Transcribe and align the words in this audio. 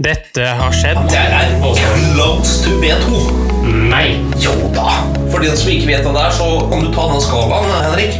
Dette 0.00 0.46
har 0.56 0.72
skjedd. 0.72 0.96
Det 1.12 1.18
er 1.20 1.50
close 2.14 2.62
to 2.64 2.78
B2. 2.80 3.18
Nei. 3.90 4.16
Jo 4.40 4.54
da. 4.72 4.88
For 5.28 5.44
den 5.44 5.52
som 5.52 5.68
ikke 5.68 5.90
vet 5.90 6.06
hva 6.06 6.14
det 6.16 6.22
er, 6.30 6.32
så 6.32 6.46
kan 6.70 6.86
du 6.86 6.88
ta 6.94 7.04
den 7.10 7.20
skalaen, 7.20 7.68
Henrik. 7.84 8.16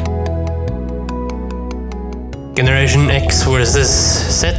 Generation 2.58 3.08
X 3.08 3.40
versus 3.48 3.94
Z. 4.36 4.52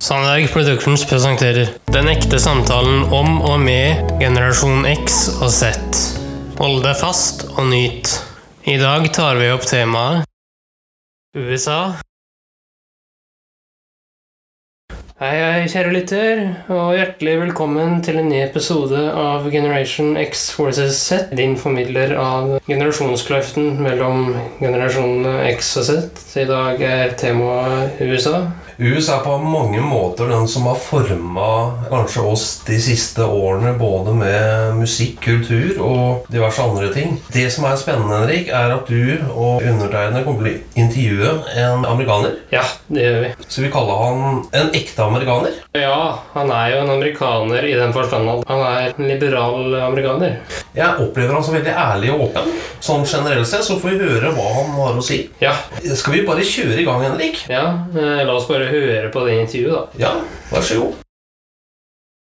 Sandberg 0.00 0.48
Productions 0.52 1.04
presenterer 1.08 1.68
Den 1.92 2.08
ekte 2.08 2.40
samtalen 2.40 3.04
om 3.12 3.42
og 3.44 3.60
med 3.60 4.16
generasjon 4.20 4.88
X 4.88 5.26
og 5.42 5.52
Z. 5.52 5.76
Hold 6.56 6.80
deg 6.86 6.96
fast 7.04 7.44
og 7.52 7.68
nyt. 7.68 8.08
I 8.64 8.78
dag 8.80 9.10
tar 9.12 9.36
vi 9.36 9.52
opp 9.52 9.68
temaet 9.68 10.24
USA. 11.36 11.98
Hei, 15.24 15.38
hei, 15.40 15.68
kjære 15.72 15.92
lytter, 15.94 16.40
og 16.68 16.98
hjertelig 16.98 17.38
velkommen 17.40 18.02
til 18.04 18.18
en 18.20 18.26
ny 18.28 18.42
episode 18.42 18.98
av 19.16 19.46
Generation 19.48 20.18
X 20.20 20.42
Forces 20.52 20.98
Z. 21.00 21.30
Din 21.38 21.54
formidler 21.56 22.12
av 22.20 22.58
generasjonskløften 22.66 23.78
mellom 23.80 24.34
generasjonene 24.58 25.46
X 25.54 25.70
og 25.80 25.88
Z. 25.88 26.20
I 26.42 26.44
dag 26.50 26.84
er 26.90 27.16
temaet 27.16 28.04
USA. 28.04 28.42
USA 28.78 29.20
er 29.20 29.24
på 29.24 29.34
mange 29.38 29.78
måter 29.84 30.26
den 30.30 30.48
som 30.50 30.64
har 30.66 30.78
forma 30.82 31.48
kanskje 31.90 32.24
oss 32.26 32.44
de 32.66 32.74
siste 32.82 33.22
årene, 33.22 33.74
både 33.78 34.14
med 34.18 34.74
musikk, 34.80 35.20
kultur 35.22 35.78
og 35.84 36.26
diverse 36.32 36.62
andre 36.64 36.88
ting. 36.94 37.20
Det 37.32 37.44
som 37.54 37.68
er 37.68 37.78
spennende, 37.78 38.18
Henrik, 38.24 38.48
er 38.50 38.74
at 38.74 38.90
du 38.90 39.30
og 39.30 39.62
undertegnede 39.62 40.24
kommer 40.26 40.48
til 40.48 40.56
å 40.58 40.82
intervjue 40.84 41.34
en 41.62 41.86
amerikaner. 41.86 42.34
Ja, 42.50 42.64
det 42.88 43.06
gjør 43.06 43.20
vi. 43.26 43.30
Så 43.46 43.62
vi 43.62 43.70
kaller 43.74 44.02
han 44.02 44.42
en 44.58 44.74
ekte 44.74 45.06
amerikaner. 45.06 45.54
Ja, 45.78 46.18
han 46.34 46.50
er 46.54 46.74
jo 46.74 46.82
en 46.82 46.92
amerikaner 46.96 47.68
i 47.70 47.76
den 47.78 47.94
forstand 47.94 48.30
at 48.34 48.44
han 48.50 48.64
er 48.66 48.90
en 48.90 49.08
liberal 49.10 49.78
amerikaner. 49.84 50.40
Jeg 50.74 50.98
opplever 51.06 51.36
han 51.38 51.46
som 51.46 51.54
veldig 51.54 51.76
ærlig 51.78 52.10
og 52.14 52.26
åpen. 52.28 52.50
Sånn 52.82 53.06
generelt 53.08 53.48
sett 53.48 53.64
så 53.66 53.78
får 53.80 53.94
vi 53.94 54.10
høre 54.10 54.34
hva 54.34 54.50
han 54.58 54.74
har 54.80 54.98
å 54.98 55.04
si. 55.04 55.22
Ja, 55.42 55.54
Skal 55.94 56.18
vi 56.18 56.26
bare 56.26 56.42
kjøre 56.46 56.80
i 56.82 56.86
gang, 56.86 57.02
Henrik? 57.06 57.44
ja 57.48 57.64
eh, 57.94 58.22
la 58.26 58.34
oss 58.34 58.48
bare 58.48 58.63
høre 58.68 59.10
på 59.12 59.26
det 59.26 59.40
intervjuet, 59.40 59.74
da. 59.74 60.06
Ja, 60.06 60.12
vær 60.50 60.60
så 60.60 60.80
god. 60.80 60.94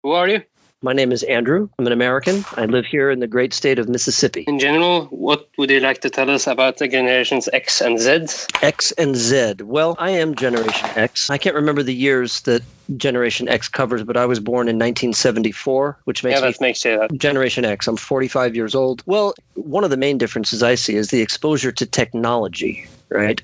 Who 0.04 0.14
are 0.14 0.28
you? 0.30 0.42
My 0.84 0.94
name 0.94 1.12
is 1.12 1.22
Andrew. 1.24 1.70
I'm 1.78 1.86
an 1.86 1.94
American. 1.94 2.44
I 2.58 2.66
live 2.66 2.86
here 2.88 3.12
in 3.12 3.20
the 3.20 3.28
great 3.28 3.54
state 3.54 3.78
of 3.78 3.88
Mississippi. 3.88 4.46
In 4.48 4.58
general, 4.58 5.06
what 5.12 5.48
would 5.60 5.70
you 5.70 5.80
like 5.80 6.02
to 6.02 6.10
tell 6.10 6.28
us 6.28 6.48
about 6.48 6.78
the 6.78 6.88
generations 6.88 7.48
X 7.54 7.82
and 7.82 8.00
Z? 8.00 8.48
X 8.64 8.92
and 8.94 9.16
Z. 9.16 9.58
Well, 9.62 9.96
I 10.00 10.10
am 10.10 10.34
Generation 10.34 10.90
X. 10.96 11.30
I 11.30 11.38
can't 11.38 11.56
remember 11.56 11.84
the 11.84 11.94
years 11.94 12.42
that 12.42 12.64
Generation 12.98 13.48
X 13.48 13.68
covers, 13.68 14.04
but 14.04 14.18
I 14.18 14.26
was 14.26 14.40
born 14.40 14.68
in 14.68 14.76
1974, 14.76 15.98
which 16.06 16.24
makes 16.24 16.40
yeah, 16.40 16.48
me 16.48 16.56
makes 16.60 16.86
you 16.86 16.98
that. 16.98 17.18
Generation 17.18 17.66
X. 17.66 17.88
I'm 17.88 17.98
45 17.98 18.56
years 18.56 18.76
old. 18.76 19.04
Well, 19.06 19.34
one 19.56 19.84
of 19.84 19.90
the 19.90 19.98
main 19.98 20.18
differences 20.18 20.64
I 20.64 20.76
see 20.76 20.96
is 20.96 21.10
the 21.10 21.22
exposure 21.22 21.72
to 21.72 21.86
technology. 21.86 22.88
Right. 23.10 23.42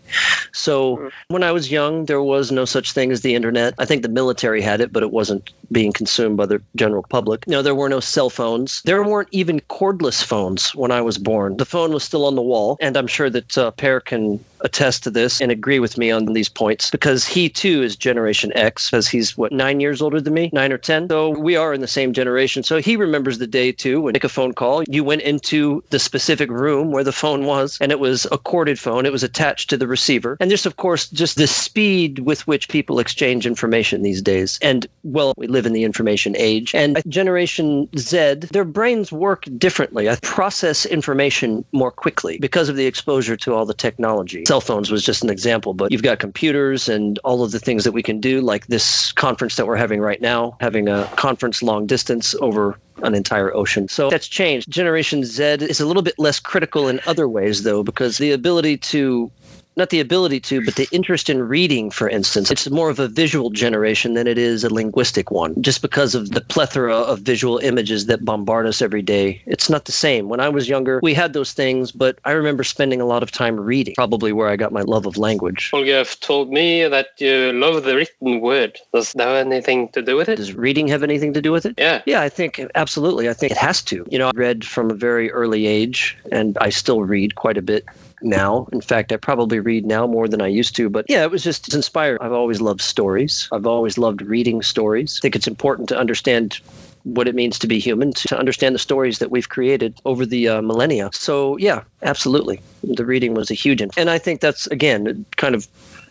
So 0.53 1.11
when 1.27 1.43
I 1.43 1.51
was 1.51 1.69
young, 1.69 2.05
there 2.05 2.21
was 2.21 2.53
no 2.53 2.63
such 2.63 2.93
thing 2.93 3.11
as 3.11 3.19
the 3.19 3.35
internet. 3.35 3.73
I 3.77 3.83
think 3.83 4.01
the 4.01 4.07
military 4.07 4.61
had 4.61 4.79
it, 4.79 4.93
but 4.93 5.03
it 5.03 5.11
wasn't 5.11 5.51
being 5.73 5.91
consumed 5.91 6.37
by 6.37 6.45
the 6.45 6.61
general 6.77 7.03
public. 7.09 7.45
No, 7.47 7.61
there 7.61 7.75
were 7.75 7.89
no 7.89 7.99
cell 7.99 8.29
phones. 8.29 8.81
There 8.83 9.03
weren't 9.03 9.27
even 9.33 9.59
cordless 9.69 10.23
phones 10.23 10.73
when 10.73 10.91
I 10.91 11.01
was 11.01 11.17
born. 11.17 11.57
The 11.57 11.65
phone 11.65 11.91
was 11.91 12.05
still 12.05 12.25
on 12.25 12.35
the 12.35 12.41
wall. 12.41 12.77
And 12.79 12.95
I'm 12.95 13.07
sure 13.07 13.29
that 13.29 13.57
uh, 13.57 13.71
Per 13.71 13.99
can 13.99 14.39
attest 14.61 15.03
to 15.03 15.09
this 15.09 15.41
and 15.41 15.51
agree 15.51 15.79
with 15.79 15.97
me 15.97 16.11
on 16.11 16.25
these 16.33 16.49
points 16.49 16.89
because 16.89 17.25
he 17.25 17.49
too 17.49 17.83
is 17.83 17.95
Generation 17.95 18.51
X, 18.55 18.89
because 18.89 19.07
he's 19.07 19.37
what, 19.37 19.51
nine 19.51 19.79
years 19.79 20.01
older 20.01 20.19
than 20.19 20.33
me, 20.33 20.49
nine 20.53 20.71
or 20.71 20.77
10. 20.77 21.09
So 21.09 21.29
we 21.29 21.55
are 21.55 21.73
in 21.73 21.81
the 21.81 21.87
same 21.87 22.13
generation. 22.13 22.63
So 22.63 22.79
he 22.79 22.95
remembers 22.95 23.37
the 23.37 23.47
day 23.47 23.71
too 23.71 24.01
when 24.01 24.13
you 24.13 24.17
make 24.17 24.23
a 24.23 24.29
phone 24.29 24.53
call. 24.53 24.83
You 24.83 25.03
went 25.03 25.21
into 25.21 25.83
the 25.89 25.99
specific 25.99 26.49
room 26.49 26.91
where 26.91 27.03
the 27.03 27.11
phone 27.11 27.45
was, 27.45 27.77
and 27.81 27.91
it 27.91 27.99
was 27.99 28.25
a 28.31 28.37
corded 28.37 28.79
phone. 28.79 29.05
It 29.05 29.11
was 29.11 29.23
attached 29.23 29.69
to 29.69 29.77
the 29.77 29.87
receiver. 29.87 30.37
And 30.39 30.49
just, 30.49 30.65
of 30.65 30.77
course, 30.77 31.09
just 31.09 31.37
the 31.37 31.47
speed 31.47 32.19
with 32.19 32.45
which 32.47 32.69
people 32.69 32.99
exchange 32.99 33.45
information 33.45 34.01
these 34.01 34.21
days. 34.21 34.59
And 34.61 34.87
well, 35.03 35.33
we 35.37 35.47
live 35.47 35.65
in 35.65 35.73
the 35.73 35.83
information 35.83 36.35
age. 36.37 36.73
And 36.73 37.01
Generation 37.07 37.87
Z, 37.97 38.35
their 38.51 38.65
brains 38.65 39.11
work 39.11 39.45
differently. 39.57 40.09
I 40.09 40.15
process 40.21 40.85
information 40.85 41.63
more 41.71 41.91
quickly 41.91 42.37
because 42.39 42.69
of 42.69 42.75
the 42.75 42.85
exposure 42.85 43.37
to 43.37 43.53
all 43.53 43.65
the 43.65 43.73
technology 43.73 44.43
cell 44.47 44.61
phones 44.61 44.89
was 44.89 45.03
just 45.03 45.23
an 45.23 45.29
example, 45.29 45.73
but 45.73 45.91
you've 45.91 46.03
got 46.03 46.19
computers 46.19 46.87
and 46.87 47.19
all 47.25 47.43
of 47.43 47.51
the 47.51 47.59
things 47.59 47.83
that 47.83 47.91
we 47.91 48.01
can 48.01 48.21
do, 48.21 48.39
like 48.39 48.67
this 48.67 49.11
conference 49.11 49.57
that 49.57 49.67
we're 49.67 49.75
having 49.75 49.99
right 49.99 50.21
now, 50.21 50.55
having 50.61 50.87
a 50.87 51.03
conference 51.17 51.61
long 51.61 51.85
distance 51.85 52.33
over 52.35 52.79
an 53.03 53.13
entire 53.13 53.53
ocean. 53.53 53.87
So 53.89 54.09
that's 54.09 54.27
changed. 54.27 54.71
Generation 54.71 55.23
Z 55.23 55.43
is 55.43 55.79
a 55.79 55.85
little 55.85 56.01
bit 56.01 56.17
less 56.17 56.39
critical 56.39 56.87
in 56.87 56.99
other 57.05 57.27
ways, 57.27 57.63
though, 57.63 57.83
because 57.83 58.17
the 58.17 58.31
ability 58.31 58.77
to 58.77 59.29
not 59.77 59.91
the 59.91 59.99
ability 59.99 60.39
to, 60.41 60.63
but 60.65 60.75
the 60.75 60.87
interest 60.91 61.29
in 61.29 61.43
reading, 61.43 61.89
for 61.89 62.09
instance. 62.09 62.51
It's 62.51 62.69
more 62.69 62.89
of 62.89 62.99
a 62.99 63.07
visual 63.07 63.49
generation 63.49 64.15
than 64.15 64.27
it 64.27 64.37
is 64.37 64.63
a 64.63 64.73
linguistic 64.73 65.31
one, 65.31 65.61
just 65.61 65.81
because 65.81 66.15
of 66.15 66.31
the 66.31 66.41
plethora 66.41 66.95
of 66.95 67.19
visual 67.19 67.59
images 67.59 68.07
that 68.07 68.25
bombard 68.25 68.65
us 68.65 68.81
every 68.81 69.01
day. 69.01 69.41
It's 69.45 69.69
not 69.69 69.85
the 69.85 69.91
same. 69.91 70.29
When 70.29 70.39
I 70.39 70.49
was 70.49 70.67
younger, 70.67 70.99
we 71.03 71.13
had 71.13 71.33
those 71.33 71.53
things, 71.53 71.91
but 71.91 72.19
I 72.25 72.31
remember 72.31 72.63
spending 72.63 72.99
a 72.99 73.05
lot 73.05 73.23
of 73.23 73.31
time 73.31 73.59
reading, 73.59 73.93
probably 73.95 74.33
where 74.33 74.49
I 74.49 74.55
got 74.55 74.73
my 74.73 74.81
love 74.81 75.05
of 75.05 75.17
language. 75.17 75.69
Well, 75.71 75.85
you 75.85 75.93
have 75.93 76.19
told 76.19 76.51
me 76.51 76.87
that 76.87 77.09
you 77.19 77.53
love 77.53 77.83
the 77.83 77.95
written 77.95 78.41
word. 78.41 78.79
Does 78.93 79.13
that 79.13 79.27
have 79.27 79.47
anything 79.47 79.89
to 79.89 80.01
do 80.01 80.15
with 80.15 80.27
it? 80.27 80.37
Does 80.37 80.53
reading 80.53 80.87
have 80.87 81.03
anything 81.03 81.33
to 81.33 81.41
do 81.41 81.51
with 81.51 81.65
it? 81.65 81.75
Yeah. 81.77 82.01
Yeah, 82.05 82.21
I 82.21 82.29
think 82.29 82.59
absolutely. 82.75 83.29
I 83.29 83.33
think 83.33 83.51
it 83.51 83.57
has 83.57 83.81
to. 83.83 84.05
You 84.09 84.17
know, 84.17 84.27
I 84.27 84.31
read 84.35 84.65
from 84.65 84.89
a 84.89 84.95
very 84.95 85.31
early 85.31 85.67
age, 85.67 86.17
and 86.31 86.57
I 86.59 86.69
still 86.69 87.03
read 87.03 87.35
quite 87.35 87.57
a 87.57 87.61
bit 87.61 87.85
now. 88.21 88.67
In 88.71 88.81
fact, 88.81 89.11
I 89.11 89.17
probably 89.17 89.59
read 89.59 89.85
now 89.85 90.07
more 90.07 90.27
than 90.27 90.41
I 90.41 90.47
used 90.47 90.75
to. 90.77 90.89
But 90.89 91.05
yeah, 91.07 91.23
it 91.23 91.31
was 91.31 91.43
just 91.43 91.73
inspired. 91.73 92.19
I've 92.21 92.33
always 92.33 92.61
loved 92.61 92.81
stories. 92.81 93.47
I've 93.51 93.67
always 93.67 93.97
loved 93.97 94.21
reading 94.21 94.61
stories. 94.61 95.19
I 95.19 95.21
think 95.21 95.35
it's 95.35 95.47
important 95.47 95.89
to 95.89 95.97
understand 95.97 96.59
what 97.03 97.27
it 97.27 97.35
means 97.35 97.57
to 97.59 97.67
be 97.67 97.79
human, 97.79 98.11
to 98.11 98.37
understand 98.37 98.75
the 98.75 98.79
stories 98.79 99.19
that 99.19 99.31
we've 99.31 99.47
created 99.47 99.99
over 100.03 100.25
the 100.25 100.49
uh, 100.49 100.61
millennia. 100.61 101.09
So 101.13 101.55
yeah, 101.57 101.83
absolutely, 102.01 102.59
the 102.83 103.05
reading 103.05 103.33
was 103.33 103.49
a 103.49 103.53
huge, 103.53 103.81
in- 103.81 103.91
and 103.95 104.09
I 104.09 104.17
think 104.17 104.41
that's 104.41 104.67
again 104.67 105.25
kind 105.37 105.55
of 105.55 105.67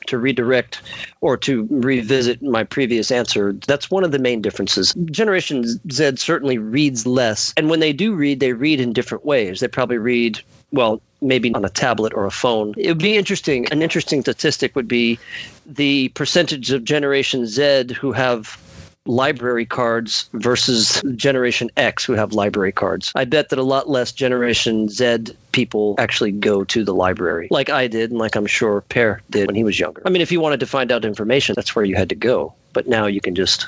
to 0.06 0.19
redirect 0.19 0.83
or 1.21 1.37
to 1.37 1.67
revisit 1.71 2.43
my 2.43 2.65
previous 2.65 3.11
answer, 3.11 3.53
that's 3.67 3.91
one 3.91 4.05
of 4.05 4.12
the 4.12 4.19
main 4.19 4.41
differences. 4.41 4.94
Generation 5.06 5.65
Z 5.91 6.17
certainly 6.17 6.59
reads 6.59 7.06
less. 7.06 7.53
And 7.56 7.69
when 7.69 7.81
they 7.81 7.93
do 7.93 8.15
read, 8.15 8.41
they 8.41 8.53
read 8.53 8.81
in 8.81 8.93
different 8.93 9.25
ways. 9.25 9.61
They 9.61 9.69
probably 9.69 9.99
read, 9.99 10.41
well, 10.72 11.00
maybe 11.21 11.54
on 11.54 11.65
a 11.65 11.69
tablet 11.69 12.12
or 12.15 12.27
a 12.27 12.31
phone. 12.31 12.75
It 12.77 12.88
would 12.88 12.99
be 12.99 13.16
interesting. 13.16 13.66
An 13.72 13.82
interesting 13.82 14.21
statistic 14.21 14.77
would 14.77 14.88
be 14.88 15.19
the 15.65 16.09
percentage 16.10 16.71
of 16.71 16.84
Generation 16.84 17.47
Z 17.47 17.94
who 17.99 18.12
have 18.12 18.60
library 19.06 19.65
cards 19.65 20.28
versus 20.32 21.03
Generation 21.15 21.71
X 21.76 22.05
who 22.05 22.12
have 22.12 22.32
library 22.32 22.72
cards. 22.72 23.12
I 23.15 23.25
bet 23.25 23.49
that 23.50 23.59
a 23.59 23.62
lot 23.62 23.88
less 23.88 24.12
Generation 24.12 24.88
Z 24.88 25.26
people 25.53 25.94
actually 25.99 26.32
go 26.32 26.65
to 26.65 26.84
the 26.84 26.94
library, 26.94 27.49
like 27.50 27.71
I 27.71 27.87
did, 27.87 28.10
and 28.10 28.19
like 28.19 28.37
I'm 28.37 28.47
sure 28.47 28.82
Per 28.82 29.21
did 29.31 29.47
when 29.47 29.56
he 29.56 29.65
was 29.65 29.78
younger. 29.78 30.03
I 30.05 30.10
mean, 30.10 30.22
if 30.22 30.32
you 30.32 30.41
wanted 30.41 30.60
to 30.60 30.66
find 30.66 30.93
out 30.93 31.05
information, 31.05 31.55
that's 31.55 31.75
where 31.75 31.84
you 31.84 31.97
had 31.97 32.09
to 32.09 32.15
go. 32.15 32.53
But 32.72 32.88
now 32.88 33.06
you 33.06 33.21
can 33.21 33.34
just 33.34 33.66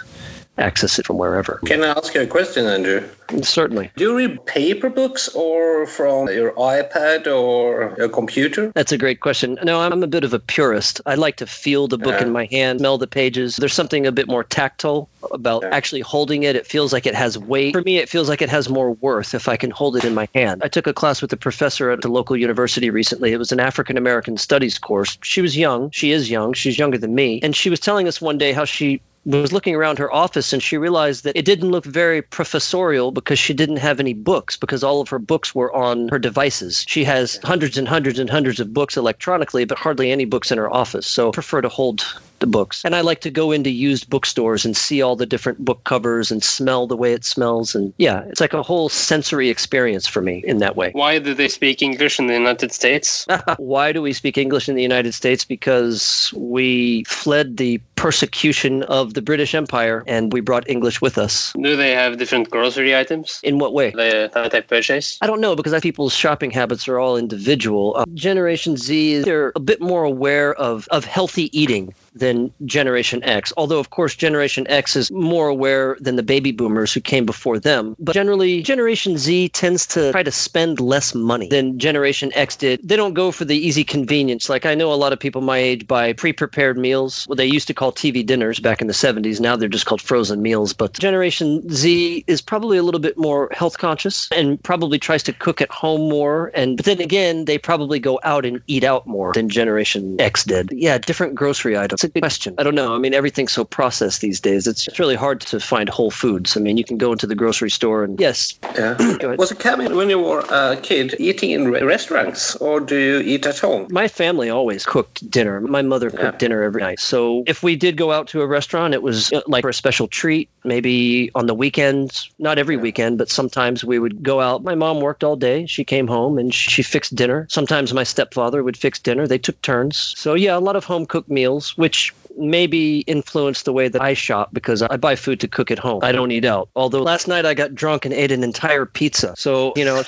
access 0.58 0.98
it 0.98 1.06
from 1.06 1.18
wherever. 1.18 1.60
Can 1.64 1.82
I 1.82 1.88
ask 1.88 2.14
you 2.14 2.22
a 2.22 2.26
question, 2.26 2.66
Andrew? 2.66 3.02
Certainly. 3.42 3.90
Do 3.96 4.04
you 4.04 4.16
read 4.16 4.44
paper 4.46 4.88
books 4.88 5.28
or 5.34 5.86
from 5.86 6.28
your 6.28 6.52
iPad 6.52 7.26
or 7.26 7.94
your 7.98 8.08
computer? 8.08 8.72
That's 8.74 8.90
a 8.92 8.96
great 8.98 9.20
question. 9.20 9.58
No, 9.62 9.80
I'm 9.80 10.02
a 10.02 10.06
bit 10.06 10.24
of 10.24 10.32
a 10.32 10.38
purist. 10.38 11.00
I 11.04 11.14
like 11.14 11.36
to 11.36 11.46
feel 11.46 11.88
the 11.88 11.98
book 11.98 12.14
Yeah. 12.20 12.26
in 12.26 12.32
my 12.32 12.46
hand, 12.50 12.80
smell 12.80 12.96
the 12.96 13.06
pages. 13.06 13.56
There's 13.56 13.74
something 13.74 14.06
a 14.06 14.12
bit 14.12 14.28
more 14.28 14.44
tactile 14.44 15.08
about 15.32 15.62
Yeah. 15.62 15.70
actually 15.72 16.00
holding 16.00 16.44
it. 16.44 16.56
It 16.56 16.66
feels 16.66 16.92
like 16.92 17.06
it 17.06 17.14
has 17.14 17.38
weight. 17.38 17.74
For 17.74 17.82
me, 17.82 17.98
it 17.98 18.08
feels 18.08 18.28
like 18.30 18.40
it 18.40 18.48
has 18.48 18.68
more 18.70 18.92
worth 18.92 19.34
if 19.34 19.46
I 19.48 19.56
can 19.56 19.70
hold 19.70 19.96
it 19.96 20.04
in 20.04 20.14
my 20.14 20.28
hand. 20.34 20.62
I 20.64 20.68
took 20.68 20.86
a 20.86 20.94
class 20.94 21.20
with 21.20 21.32
a 21.32 21.36
professor 21.36 21.90
at 21.90 22.00
the 22.00 22.08
local 22.08 22.36
university 22.36 22.88
recently. 22.88 23.32
It 23.32 23.38
was 23.38 23.52
an 23.52 23.60
African 23.60 23.98
American 23.98 24.38
studies 24.38 24.78
course. 24.78 25.18
She 25.22 25.42
was 25.42 25.56
young. 25.56 25.90
She 25.90 26.12
is 26.12 26.30
young. 26.30 26.54
She's 26.54 26.78
younger 26.78 26.96
than 26.96 27.14
me. 27.14 27.40
And 27.42 27.54
she 27.54 27.68
was 27.68 27.78
telling 27.80 28.08
us 28.08 28.20
one 28.22 28.38
day 28.38 28.52
how 28.52 28.64
she 28.64 29.00
was 29.24 29.52
looking 29.52 29.74
around 29.74 29.98
her 29.98 30.12
office 30.12 30.52
and 30.52 30.62
she 30.62 30.78
realized 30.78 31.24
that 31.24 31.36
it 31.36 31.44
didn't 31.44 31.70
look 31.70 31.84
very 31.84 32.22
professorial 32.22 33.10
because 33.10 33.38
she 33.38 33.52
didn't 33.52 33.76
have 33.76 34.00
any 34.00 34.14
books 34.14 34.56
because 34.56 34.82
all 34.82 35.00
of 35.00 35.08
her 35.08 35.18
books 35.18 35.54
were 35.54 35.74
on 35.74 36.08
her 36.08 36.18
devices. 36.18 36.84
She 36.88 37.04
has 37.04 37.38
hundreds 37.42 37.76
and 37.76 37.88
hundreds 37.88 38.18
and 38.18 38.30
hundreds 38.30 38.60
of 38.60 38.72
books 38.72 38.96
electronically, 38.96 39.64
but 39.64 39.78
hardly 39.78 40.10
any 40.10 40.24
books 40.24 40.50
in 40.50 40.58
her 40.58 40.72
office. 40.72 41.06
So 41.06 41.28
I 41.28 41.32
prefer 41.32 41.60
to 41.60 41.68
hold 41.68 42.04
the 42.40 42.46
books. 42.46 42.84
And 42.84 42.94
I 42.94 43.00
like 43.00 43.20
to 43.22 43.30
go 43.30 43.52
into 43.52 43.70
used 43.70 44.08
bookstores 44.10 44.64
and 44.64 44.76
see 44.76 45.02
all 45.02 45.16
the 45.16 45.26
different 45.26 45.64
book 45.64 45.84
covers 45.84 46.30
and 46.30 46.42
smell 46.42 46.86
the 46.86 46.96
way 46.96 47.12
it 47.12 47.24
smells. 47.24 47.74
And 47.74 47.92
yeah, 47.98 48.24
it's 48.28 48.40
like 48.40 48.52
a 48.54 48.62
whole 48.62 48.88
sensory 48.88 49.48
experience 49.48 50.06
for 50.06 50.22
me 50.22 50.42
in 50.46 50.58
that 50.58 50.76
way. 50.76 50.90
Why 50.92 51.18
do 51.18 51.34
they 51.34 51.48
speak 51.48 51.82
English 51.82 52.18
in 52.18 52.26
the 52.26 52.34
United 52.34 52.72
States? 52.72 53.26
Why 53.56 53.92
do 53.92 54.02
we 54.02 54.12
speak 54.12 54.38
English 54.38 54.68
in 54.68 54.74
the 54.74 54.82
United 54.82 55.12
States? 55.14 55.44
Because 55.44 56.32
we 56.36 57.04
fled 57.04 57.56
the 57.56 57.80
persecution 57.96 58.84
of 58.84 59.14
the 59.14 59.22
British 59.22 59.54
Empire 59.54 60.04
and 60.06 60.32
we 60.32 60.40
brought 60.40 60.68
English 60.70 61.00
with 61.00 61.18
us. 61.18 61.52
Do 61.60 61.74
they 61.74 61.90
have 61.90 62.18
different 62.18 62.48
grocery 62.48 62.94
items 62.96 63.40
In 63.42 63.58
what 63.58 63.72
way? 63.72 63.90
they, 63.90 64.30
that 64.32 64.52
they 64.52 64.60
purchase? 64.62 65.18
I 65.20 65.26
don't 65.26 65.40
know 65.40 65.56
because 65.56 65.78
people's 65.80 66.14
shopping 66.14 66.50
habits 66.50 66.86
are 66.86 66.98
all 66.98 67.16
individual. 67.16 67.94
Uh, 67.96 68.04
Generation 68.14 68.76
Z, 68.76 69.22
they're 69.22 69.52
a 69.56 69.60
bit 69.60 69.80
more 69.80 70.04
aware 70.04 70.54
of, 70.54 70.86
of 70.90 71.04
healthy 71.04 71.46
eating 71.58 71.92
than 72.18 72.52
Generation 72.64 73.22
X. 73.24 73.52
Although, 73.56 73.78
of 73.78 73.90
course, 73.90 74.14
Generation 74.14 74.66
X 74.68 74.96
is 74.96 75.10
more 75.10 75.48
aware 75.48 75.96
than 76.00 76.16
the 76.16 76.22
baby 76.22 76.52
boomers 76.52 76.92
who 76.92 77.00
came 77.00 77.26
before 77.26 77.58
them. 77.58 77.96
But 77.98 78.12
generally, 78.12 78.62
Generation 78.62 79.18
Z 79.18 79.50
tends 79.50 79.86
to 79.88 80.12
try 80.12 80.22
to 80.22 80.30
spend 80.30 80.80
less 80.80 81.14
money 81.14 81.48
than 81.48 81.78
Generation 81.78 82.30
X 82.34 82.56
did. 82.56 82.80
They 82.86 82.96
don't 82.96 83.14
go 83.14 83.30
for 83.30 83.44
the 83.44 83.56
easy 83.56 83.84
convenience. 83.84 84.48
Like 84.48 84.66
I 84.66 84.74
know 84.74 84.92
a 84.92 84.94
lot 84.94 85.12
of 85.12 85.18
people 85.18 85.40
my 85.40 85.58
age 85.58 85.86
buy 85.86 86.12
pre 86.12 86.32
prepared 86.32 86.78
meals, 86.78 87.24
what 87.26 87.38
they 87.38 87.46
used 87.46 87.66
to 87.68 87.74
call 87.74 87.92
TV 87.92 88.24
dinners 88.24 88.60
back 88.60 88.80
in 88.80 88.86
the 88.86 88.92
70s. 88.92 89.40
Now 89.40 89.56
they're 89.56 89.68
just 89.68 89.86
called 89.86 90.02
frozen 90.02 90.42
meals. 90.42 90.72
But 90.72 90.92
Generation 90.98 91.68
Z 91.70 92.24
is 92.26 92.40
probably 92.40 92.78
a 92.78 92.82
little 92.82 93.00
bit 93.00 93.16
more 93.18 93.48
health 93.52 93.78
conscious 93.78 94.28
and 94.32 94.62
probably 94.62 94.98
tries 94.98 95.22
to 95.24 95.32
cook 95.32 95.60
at 95.60 95.70
home 95.70 96.08
more. 96.08 96.50
And 96.54 96.76
but 96.76 96.86
then 96.86 97.00
again, 97.00 97.44
they 97.44 97.58
probably 97.58 97.98
go 97.98 98.20
out 98.24 98.44
and 98.44 98.60
eat 98.66 98.84
out 98.84 99.06
more 99.06 99.32
than 99.32 99.48
Generation 99.48 100.20
X 100.20 100.44
did. 100.44 100.70
Yeah, 100.72 100.98
different 100.98 101.34
grocery 101.34 101.76
items. 101.76 102.04
A 102.08 102.10
good 102.10 102.20
question. 102.22 102.54
I 102.58 102.62
don't 102.62 102.74
know. 102.74 102.94
I 102.94 102.98
mean, 102.98 103.12
everything's 103.14 103.52
so 103.52 103.64
processed 103.64 104.20
these 104.20 104.40
days. 104.40 104.66
It's, 104.66 104.88
it's 104.88 104.98
really 104.98 105.14
hard 105.14 105.40
to 105.42 105.60
find 105.60 105.88
whole 105.88 106.10
foods. 106.10 106.56
I 106.56 106.60
mean, 106.60 106.76
you 106.76 106.84
can 106.84 106.96
go 106.96 107.12
into 107.12 107.26
the 107.26 107.34
grocery 107.34 107.70
store 107.70 108.02
and 108.04 108.18
yes, 108.18 108.58
Yeah. 108.76 108.96
Was 109.36 109.52
it 109.52 109.58
coming 109.58 109.94
when 109.94 110.08
you 110.10 110.18
were 110.18 110.44
a 110.50 110.76
kid 110.82 111.14
eating 111.18 111.50
in 111.50 111.68
re- 111.70 111.82
restaurants 111.82 112.56
or 112.56 112.80
do 112.80 112.96
you 112.96 113.18
eat 113.20 113.44
at 113.46 113.58
home? 113.58 113.86
My 113.90 114.08
family 114.08 114.48
always 114.50 114.84
cooked 114.86 115.30
dinner. 115.30 115.60
My 115.60 115.82
mother 115.82 116.10
cooked 116.10 116.22
Yeah. 116.22 116.38
dinner 116.38 116.62
every 116.62 116.80
night. 116.82 117.00
So 117.00 117.44
if 117.46 117.62
we 117.62 117.76
did 117.76 117.96
go 117.96 118.12
out 118.12 118.26
to 118.28 118.40
a 118.40 118.46
restaurant, 118.46 118.94
it 118.94 119.02
was 119.02 119.32
uh, 119.32 119.42
like 119.46 119.62
for 119.62 119.68
a 119.70 119.74
special 119.74 120.08
treat, 120.08 120.48
maybe 120.64 121.30
on 121.34 121.46
the 121.46 121.54
weekends, 121.54 122.30
not 122.38 122.58
every 122.58 122.76
weekend, 122.76 123.18
but 123.18 123.28
sometimes 123.30 123.84
we 123.84 123.98
would 123.98 124.22
go 124.22 124.40
out. 124.40 124.62
My 124.64 124.74
mom 124.74 125.00
worked 125.00 125.22
all 125.24 125.36
day. 125.36 125.66
She 125.66 125.84
came 125.84 126.06
home 126.08 126.38
and 126.38 126.54
she 126.54 126.82
fixed 126.82 127.14
dinner. 127.14 127.46
Sometimes 127.50 127.92
my 127.92 128.04
stepfather 128.04 128.62
would 128.64 128.76
fix 128.76 128.98
dinner. 128.98 129.26
They 129.26 129.38
took 129.38 129.60
turns. 129.62 130.14
So 130.16 130.34
yeah, 130.34 130.56
a 130.56 130.60
lot 130.60 130.76
of 130.76 130.84
home 130.84 131.06
cooked 131.06 131.28
meals, 131.30 131.76
which 131.76 131.87
maybe 132.36 133.00
influenced 133.00 133.64
the 133.64 133.72
way 133.72 133.88
that 133.88 134.00
I 134.00 134.14
shop 134.14 134.50
because 134.52 134.82
I 134.82 134.96
buy 134.96 135.16
food 135.16 135.40
to 135.40 135.48
cook 135.48 135.70
at 135.70 135.78
home. 135.78 136.00
I 136.02 136.12
don't 136.12 136.30
eat 136.30 136.44
out. 136.44 136.68
Although 136.76 137.02
last 137.02 137.26
night 137.26 137.44
I 137.44 137.54
got 137.54 137.74
drunk 137.74 138.04
and 138.04 138.14
ate 138.14 138.30
an 138.30 138.44
entire 138.44 138.86
pizza. 138.86 139.34
So, 139.36 139.72
you 139.76 139.84
know, 139.84 140.02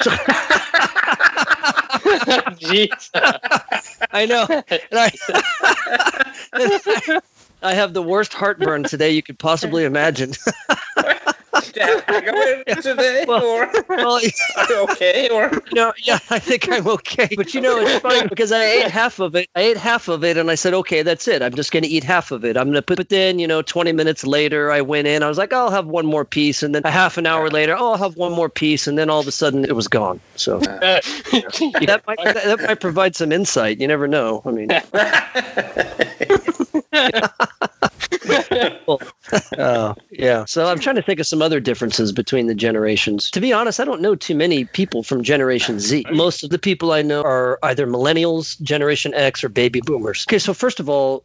Jeez. 2.61 3.11
I 4.13 4.27
know. 4.27 4.47
I, 4.93 5.11
I 7.63 7.75
have 7.75 7.95
the 7.95 8.03
worst 8.03 8.33
heartburn 8.33 8.85
today 8.85 9.11
you 9.11 9.23
could 9.23 9.39
possibly 9.39 9.85
imagine. 9.85 10.33
Did 11.61 11.77
you 11.77 11.83
have 11.83 12.05
hangover 12.05 12.65
today 12.83 13.25
Well- 13.27 13.45
or 13.45 13.71
well, 13.89 14.21
okay? 14.71 15.29
Or 15.29 15.51
you 15.53 15.75
know, 15.75 15.93
yeah, 16.03 16.19
I 16.31 16.39
think 16.39 16.69
I'm 16.71 16.87
okay. 16.89 17.29
But 17.37 17.55
you 17.55 17.61
know, 17.61 17.79
it's 17.79 18.01
funny 18.01 18.27
because 18.29 18.53
I 18.53 18.65
ate 18.65 18.91
half 18.91 19.19
of 19.19 19.35
it. 19.35 19.49
I 19.57 19.61
ate 19.61 19.77
half 19.77 20.09
of 20.09 20.25
it, 20.25 20.37
and 20.37 20.51
I 20.51 20.55
said, 20.55 20.75
okay, 20.75 21.03
that's 21.03 21.27
it. 21.29 21.43
I'm 21.43 21.55
just 21.55 21.73
going 21.73 21.83
to 21.83 21.89
eat 21.89 22.05
half 22.05 22.31
of 22.31 22.45
it. 22.45 22.57
I'm 22.57 22.65
going 22.65 22.75
to 22.75 22.83
put. 22.83 22.97
But 22.97 23.09
then, 23.09 23.39
you 23.39 23.47
know, 23.47 23.63
20 23.63 23.93
minutes 23.93 24.25
later, 24.25 24.71
I 24.71 24.81
went 24.81 25.07
in. 25.07 25.23
I 25.23 25.29
was 25.29 25.39
like, 25.39 25.53
I'll 25.53 25.71
have 25.71 25.87
one 25.87 26.07
more 26.07 26.25
piece, 26.25 26.63
and 26.63 26.75
then 26.75 26.83
a 26.85 26.91
half 26.91 27.17
an 27.19 27.27
hour 27.27 27.49
later, 27.51 27.77
oh, 27.79 27.93
I'll 27.93 27.99
have 27.99 28.17
one 28.17 28.33
more 28.33 28.49
piece, 28.49 28.87
and 28.87 28.99
then 28.99 29.11
all 29.11 29.21
of 29.21 29.27
a 29.29 29.33
sudden, 29.33 29.65
it 29.65 29.75
was 29.77 29.89
gone. 29.89 30.21
So 30.37 30.59
that 30.61 32.03
might 32.07 32.19
that, 32.25 32.45
that 32.45 32.61
might 32.67 32.81
provide 32.81 33.17
some 33.17 33.33
insight. 33.33 33.81
You 33.81 33.89
never 33.89 34.09
know. 34.09 34.43
I 34.45 34.51
mean. 34.51 34.69
Oh, 39.59 39.95
yeah. 40.11 40.45
So 40.47 40.67
I'm 40.67 40.81
trying 40.81 40.97
to 40.97 41.03
think 41.03 41.21
of 41.21 41.27
some 41.27 41.43
other 41.43 41.61
differences 41.61 42.13
between 42.13 42.47
the 42.47 42.55
generations. 42.55 43.31
To 43.31 43.41
be 43.41 43.53
honest, 43.53 43.79
I 43.79 43.85
don't 43.85 44.01
know 44.01 44.15
too 44.15 44.35
many 44.35 44.65
people 44.65 45.03
from 45.03 45.23
Generation 45.23 45.79
Z. 45.79 46.05
Most 46.13 46.43
of 46.43 46.51
the 46.51 46.59
people 46.59 46.93
I 46.93 47.03
know 47.03 47.23
are 47.23 47.59
either 47.63 47.87
millennials, 47.87 48.61
Generation 48.63 49.15
X, 49.15 49.45
or 49.45 49.49
baby 49.49 49.81
boomers. 49.81 50.25
Okay, 50.29 50.39
so 50.39 50.55
first 50.55 50.81
of 50.81 50.89
all, 50.89 51.25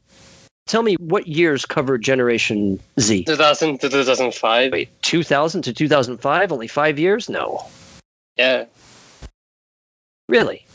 tell 0.68 0.84
me 0.84 0.96
what 0.96 1.28
years 1.28 1.66
covered 1.66 2.02
Generation 2.02 2.80
Z? 3.00 3.24
2000 3.24 3.80
to 3.82 3.90
2005. 3.90 4.72
Wait, 4.72 5.02
2000 5.02 5.62
to 5.64 5.74
2005? 5.74 6.52
Only 6.52 6.68
five 6.68 7.00
years? 7.00 7.30
No. 7.30 7.66
Yeah. 8.38 8.66
Really? 10.28 10.66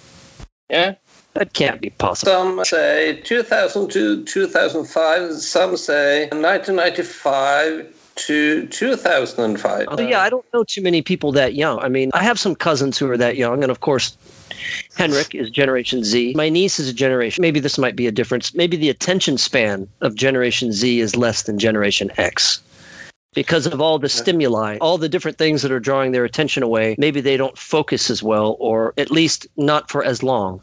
Yeah. 0.71 0.95
That 1.40 1.54
can't 1.54 1.81
be 1.81 1.88
possible. 1.88 2.31
some 2.31 2.64
say 2.66 3.19
2000 3.25 3.88
to 3.92 4.22
2005, 4.26 5.32
some 5.40 5.75
say 5.78 6.25
1995 6.25 7.87
to 8.16 8.66
2005. 8.66 9.87
Oh, 9.88 10.00
yeah, 10.02 10.20
I 10.20 10.28
don't 10.28 10.44
know 10.52 10.64
too 10.64 10.82
many 10.82 11.00
people 11.00 11.32
that 11.32 11.54
young. 11.54 11.78
I 11.78 11.88
mean, 11.88 12.10
I 12.12 12.22
have 12.22 12.38
some 12.38 12.54
cousins 12.54 12.98
who 12.98 13.10
are 13.10 13.16
that 13.16 13.38
young, 13.38 13.62
and 13.62 13.70
of 13.70 13.81
course, 13.81 14.19
Henrik 14.98 15.34
is 15.34 15.48
Generation 15.48 16.04
Z. 16.04 16.34
My 16.37 16.50
niece 16.50 16.78
is 16.78 16.90
a 16.90 16.92
generation. 16.92 17.40
Maybe 17.40 17.58
this 17.58 17.78
might 17.78 17.96
be 17.96 18.06
a 18.06 18.12
difference. 18.12 18.54
Maybe 18.54 18.76
the 18.76 18.90
attention 18.90 19.38
span 19.38 19.88
of 20.02 20.16
Generation 20.16 20.72
Z 20.72 21.00
is 21.00 21.16
less 21.16 21.44
than 21.44 21.58
Generation 21.58 22.10
X. 22.19 22.60
Because 23.32 23.66
of 23.66 23.81
all 23.81 23.98
the 23.98 24.10
stimuli, 24.10 24.76
all 24.82 24.98
the 24.98 25.08
different 25.08 25.38
things 25.38 25.62
that 25.62 25.72
are 25.72 25.81
drawing 25.81 26.12
their 26.12 26.26
attention 26.26 26.62
away, 26.62 26.96
maybe 26.98 27.22
they 27.22 27.38
don't 27.38 27.56
focus 27.56 28.10
as 28.10 28.22
well, 28.22 28.56
or 28.60 28.92
at 28.98 29.10
least 29.10 29.46
not 29.56 29.90
for 29.90 30.04
as 30.04 30.22
long. 30.22 30.60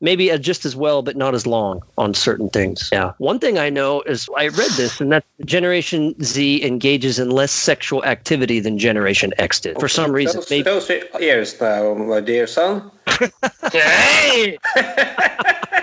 Maybe 0.00 0.30
uh, 0.30 0.38
just 0.38 0.64
as 0.64 0.74
well, 0.76 1.02
but 1.02 1.16
not 1.16 1.34
as 1.34 1.46
long 1.46 1.82
on 1.98 2.14
certain 2.14 2.48
things. 2.48 2.88
Yeah. 2.92 3.12
One 3.18 3.38
thing 3.38 3.58
I 3.58 3.70
know 3.70 4.02
is 4.02 4.28
I 4.36 4.48
read 4.48 4.70
this, 4.72 5.00
and 5.00 5.12
that 5.12 5.24
Generation 5.44 6.14
Z 6.22 6.64
engages 6.64 7.18
in 7.18 7.30
less 7.30 7.52
sexual 7.52 8.04
activity 8.04 8.60
than 8.60 8.78
Generation 8.78 9.32
X 9.38 9.60
did. 9.60 9.78
For 9.80 9.88
some 9.88 10.12
reason, 10.12 10.36
Those, 10.36 10.50
maybe 10.50 10.62
those 10.62 10.90
are 10.90 11.20
years 11.20 11.60
now, 11.60 11.94
my 11.94 12.20
dear 12.20 12.46
son. 12.46 12.90
Hey! 13.72 14.58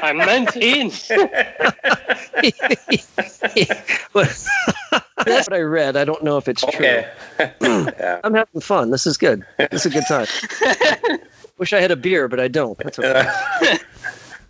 I'm 0.02 0.18
19. 0.18 0.92
But 4.14 4.48
that's 5.26 5.48
what 5.48 5.54
I 5.54 5.60
read. 5.60 5.98
I 5.98 6.06
don't 6.06 6.24
know 6.24 6.38
if 6.38 6.48
it's 6.48 6.64
true. 6.64 6.86
Yeah. 7.40 8.20
I'm 8.24 8.34
having 8.34 8.60
fun. 8.60 8.92
This 8.92 9.08
is 9.08 9.18
good. 9.18 9.46
This 9.58 9.86
is 9.86 9.88
a 9.88 9.90
good 9.90 10.04
time. 10.08 10.28
Wish 11.60 11.74
I 11.74 11.82
had 11.82 11.92
a 11.92 11.98
beer, 11.98 12.28
but 12.30 12.40
I 12.40 12.48
don't. 12.48 12.78
That's 12.78 12.98
okay. 12.98 13.78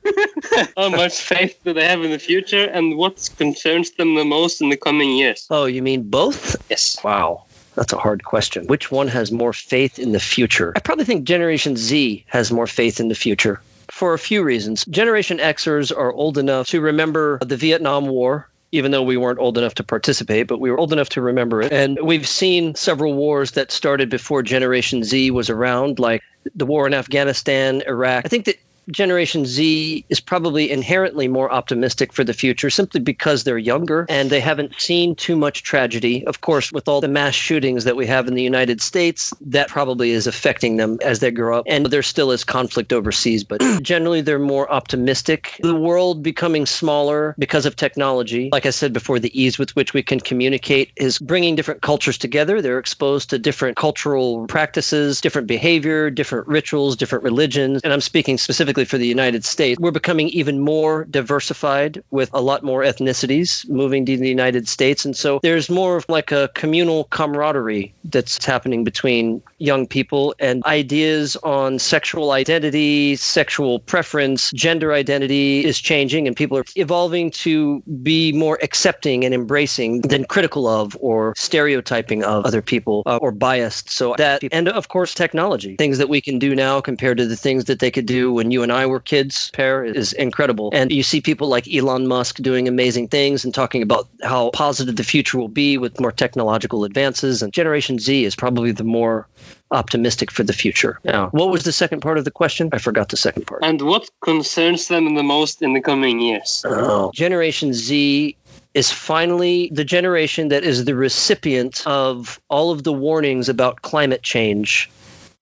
How 0.78 0.90
much 0.90 1.20
faith 1.20 1.60
do 1.66 1.74
they 1.74 1.86
have 1.86 2.04
in 2.04 2.12
the 2.12 2.20
future 2.20 2.66
and 2.66 2.98
what 2.98 3.30
concerns 3.38 3.92
them 3.92 4.16
the 4.16 4.24
most 4.24 4.62
in 4.62 4.70
the 4.70 4.78
coming 4.78 5.18
years? 5.18 5.48
Oh, 5.50 5.66
you 5.66 5.82
mean 5.82 6.04
both? 6.10 6.56
Yes. 6.70 6.98
Wow. 7.04 7.46
That's 7.76 7.94
a 7.94 7.98
hard 7.98 8.24
question. 8.26 8.68
Which 8.68 8.92
one 8.92 9.08
has 9.08 9.32
more 9.32 9.54
faith 9.54 9.98
in 9.98 10.12
the 10.12 10.20
future? 10.20 10.74
I 10.76 10.80
probably 10.80 11.06
think 11.06 11.24
Generation 11.24 11.76
Z 11.78 12.24
has 12.28 12.52
more 12.52 12.68
faith 12.68 13.00
in 13.00 13.08
the 13.08 13.16
future 13.16 13.60
for 13.90 14.14
a 14.14 14.20
few 14.20 14.44
reasons. 14.44 14.86
Generation 14.86 15.40
Xers 15.40 15.96
are 15.96 16.14
old 16.14 16.38
enough 16.38 16.68
to 16.68 16.80
remember 16.80 17.40
the 17.40 17.58
Vietnam 17.58 18.08
War. 18.08 18.48
Even 18.72 18.92
though 18.92 19.02
we 19.02 19.18
weren't 19.18 19.40
old 19.40 19.58
enough 19.58 19.74
to 19.74 19.84
participate, 19.84 20.46
but 20.46 20.60
we 20.60 20.70
were 20.70 20.78
old 20.78 20.94
enough 20.94 21.10
to 21.10 21.22
remember 21.22 21.60
it. 21.60 21.74
And 21.74 21.98
we've 22.04 22.28
seen 22.28 22.76
several 22.76 23.16
wars 23.16 23.54
that 23.54 23.72
started 23.72 24.12
before 24.12 24.44
Generation 24.44 25.04
Z 25.04 25.32
was 25.32 25.50
around, 25.50 25.98
like 25.98 26.22
the 26.56 26.66
war 26.66 26.88
in 26.88 26.94
Afghanistan, 26.94 27.82
Iraq. 27.88 28.26
I 28.26 28.30
think 28.30 28.46
that 28.46 28.56
Generation 28.92 29.46
Z 29.46 30.06
is 30.10 30.20
probably 30.20 30.72
inherently 30.72 31.28
more 31.28 31.52
optimistic 31.52 32.14
for 32.14 32.24
the 32.24 32.34
future 32.34 32.70
simply 32.70 33.00
because 33.00 33.44
they're 33.44 33.58
younger 33.58 34.06
and 34.10 34.30
they 34.30 34.40
haven't 34.40 34.80
seen 34.80 35.16
too 35.16 35.36
much 35.36 35.64
tragedy. 35.64 36.26
Of 36.26 36.42
course, 36.42 36.72
with 36.72 36.88
all 36.88 37.02
the 37.02 37.08
mass 37.08 37.36
shootings 37.36 37.84
that 37.84 37.96
we 37.96 38.06
have 38.08 38.28
in 38.28 38.34
the 38.34 38.44
United 38.44 38.82
States, 38.82 39.34
that 39.42 39.70
probably 39.70 40.12
is 40.12 40.28
affecting 40.28 40.78
them 40.78 40.98
as 41.04 41.20
they 41.20 41.32
grow 41.32 41.60
up. 41.60 41.66
And 41.68 41.88
there 41.88 42.04
still 42.04 42.32
is 42.32 42.44
conflict 42.44 42.94
overseas, 42.94 43.44
but 43.44 43.62
generally 43.82 44.22
they're 44.22 44.40
more 44.40 44.72
optimistic. 44.72 45.60
The 45.62 45.76
world 45.76 46.24
becoming 46.24 46.66
smaller 46.66 47.36
because 47.38 47.66
of 47.66 47.76
technology, 47.76 48.50
like 48.52 48.66
I 48.66 48.72
said 48.72 48.94
before, 48.94 49.20
the 49.20 49.40
ease 49.40 49.60
with 49.60 49.76
which 49.76 49.94
we 49.94 50.04
can 50.04 50.20
communicate 50.20 50.92
is 50.96 51.20
bringing 51.20 51.56
different 51.56 51.82
cultures 51.82 52.18
together. 52.18 52.62
They're 52.62 52.80
exposed 52.80 53.30
to 53.30 53.40
different 53.40 53.78
cultural 53.78 54.48
practices, 54.48 55.22
different 55.22 55.48
behavior, 55.48 56.10
different 56.10 56.48
rituals, 56.48 56.96
different 56.96 57.24
religions. 57.24 57.82
And 57.84 57.94
I'm 57.94 58.02
speaking 58.02 58.38
specifically 58.38 58.79
for 58.86 58.98
the 58.98 59.08
United 59.08 59.46
States. 59.46 59.80
We're 59.80 59.92
becoming 59.92 60.30
even 60.30 60.60
more 60.60 61.06
diversified 61.06 62.04
with 62.12 62.30
a 62.34 62.42
lot 62.42 62.64
more 62.64 62.82
ethnicities 62.84 63.68
moving 63.70 64.06
to 64.06 64.18
the 64.18 64.30
United 64.30 64.68
States. 64.68 65.06
And 65.06 65.16
so 65.16 65.40
there's 65.44 65.70
more 65.70 65.98
of 65.98 66.06
like 66.10 66.32
a 66.32 66.50
communal 66.56 67.06
camaraderie 67.06 67.94
that's 68.06 68.44
happening 68.46 68.84
between 68.84 69.42
young 69.58 69.88
people 69.88 70.34
and 70.40 70.64
ideas 70.66 71.36
on 71.38 71.80
sexual 71.80 72.32
identity, 72.32 73.16
sexual 73.16 73.80
preference, 73.80 74.52
gender 74.52 74.94
identity 74.94 75.66
is 75.66 75.80
changing 75.80 76.28
and 76.28 76.36
people 76.36 76.58
are 76.58 76.66
evolving 76.76 77.32
to 77.32 77.82
be 78.02 78.32
more 78.32 78.58
accepting 78.62 79.26
and 79.26 79.34
embracing 79.34 80.02
than 80.02 80.26
critical 80.26 80.68
of 80.68 80.98
or 81.00 81.34
stereotyping 81.38 82.24
of 82.24 82.46
other 82.46 82.62
people 82.62 83.04
uh, 83.06 83.18
or 83.18 83.32
biased. 83.32 83.90
So 83.90 84.16
that, 84.18 84.44
and 84.52 84.70
of 84.70 84.88
course, 84.88 85.14
technology, 85.14 85.76
things 85.76 85.98
that 85.98 86.10
we 86.10 86.22
can 86.22 86.40
do 86.40 86.56
now 86.56 86.82
compared 86.82 87.18
to 87.18 87.26
the 87.26 87.36
things 87.36 87.66
that 87.66 87.80
they 87.80 87.92
could 87.92 88.06
do 88.06 88.32
when 88.32 88.52
you 88.52 88.64
and 88.64 88.69
I 88.72 88.86
were 88.86 89.00
kids, 89.00 89.50
Per 89.52 89.84
is 89.84 90.14
incredible. 90.14 90.70
And 90.74 90.92
you 90.92 91.04
see 91.04 91.22
people 91.22 91.48
like 91.48 91.74
Elon 91.74 92.08
Musk 92.08 92.38
doing 92.38 92.68
amazing 92.68 93.08
things 93.08 93.44
and 93.44 93.54
talking 93.54 93.82
about 93.82 94.08
how 94.24 94.50
positive 94.52 94.96
the 94.96 95.04
future 95.04 95.38
will 95.38 95.48
be 95.48 95.78
with 95.78 96.00
more 96.00 96.12
technological 96.12 96.84
advances. 96.84 97.42
And 97.42 97.54
Generation 97.54 98.00
Z 98.00 98.26
is 98.26 98.36
probably 98.36 98.72
the 98.72 98.84
more 98.84 99.28
optimistic 99.72 100.32
for 100.32 100.44
the 100.44 100.54
future. 100.54 101.00
Now, 101.04 101.30
what 101.30 101.50
was 101.50 101.64
the 101.64 101.72
second 101.72 102.02
part 102.02 102.18
of 102.18 102.26
the 102.26 102.32
question? 102.32 102.70
I 102.72 102.80
forgot 102.80 103.10
the 103.10 103.18
second 103.18 103.46
part. 103.46 103.64
And 103.64 103.82
what 103.84 104.10
concerns 104.22 104.88
them 104.88 105.16
the 105.16 105.24
most 105.24 105.62
in 105.62 105.74
the 105.74 105.82
coming 105.82 106.20
years? 106.20 106.64
Oh. 106.66 107.12
Generation 107.14 107.74
Z 107.74 108.36
is 108.74 108.92
finally 108.92 109.70
the 109.74 109.84
generation 109.84 110.48
that 110.50 110.64
is 110.64 110.86
the 110.86 110.96
recipient 110.96 111.82
of 111.86 112.40
all 112.50 112.72
of 112.72 112.84
the 112.84 112.94
warnings 112.94 113.50
about 113.50 113.82
climate 113.82 114.22
change 114.22 114.90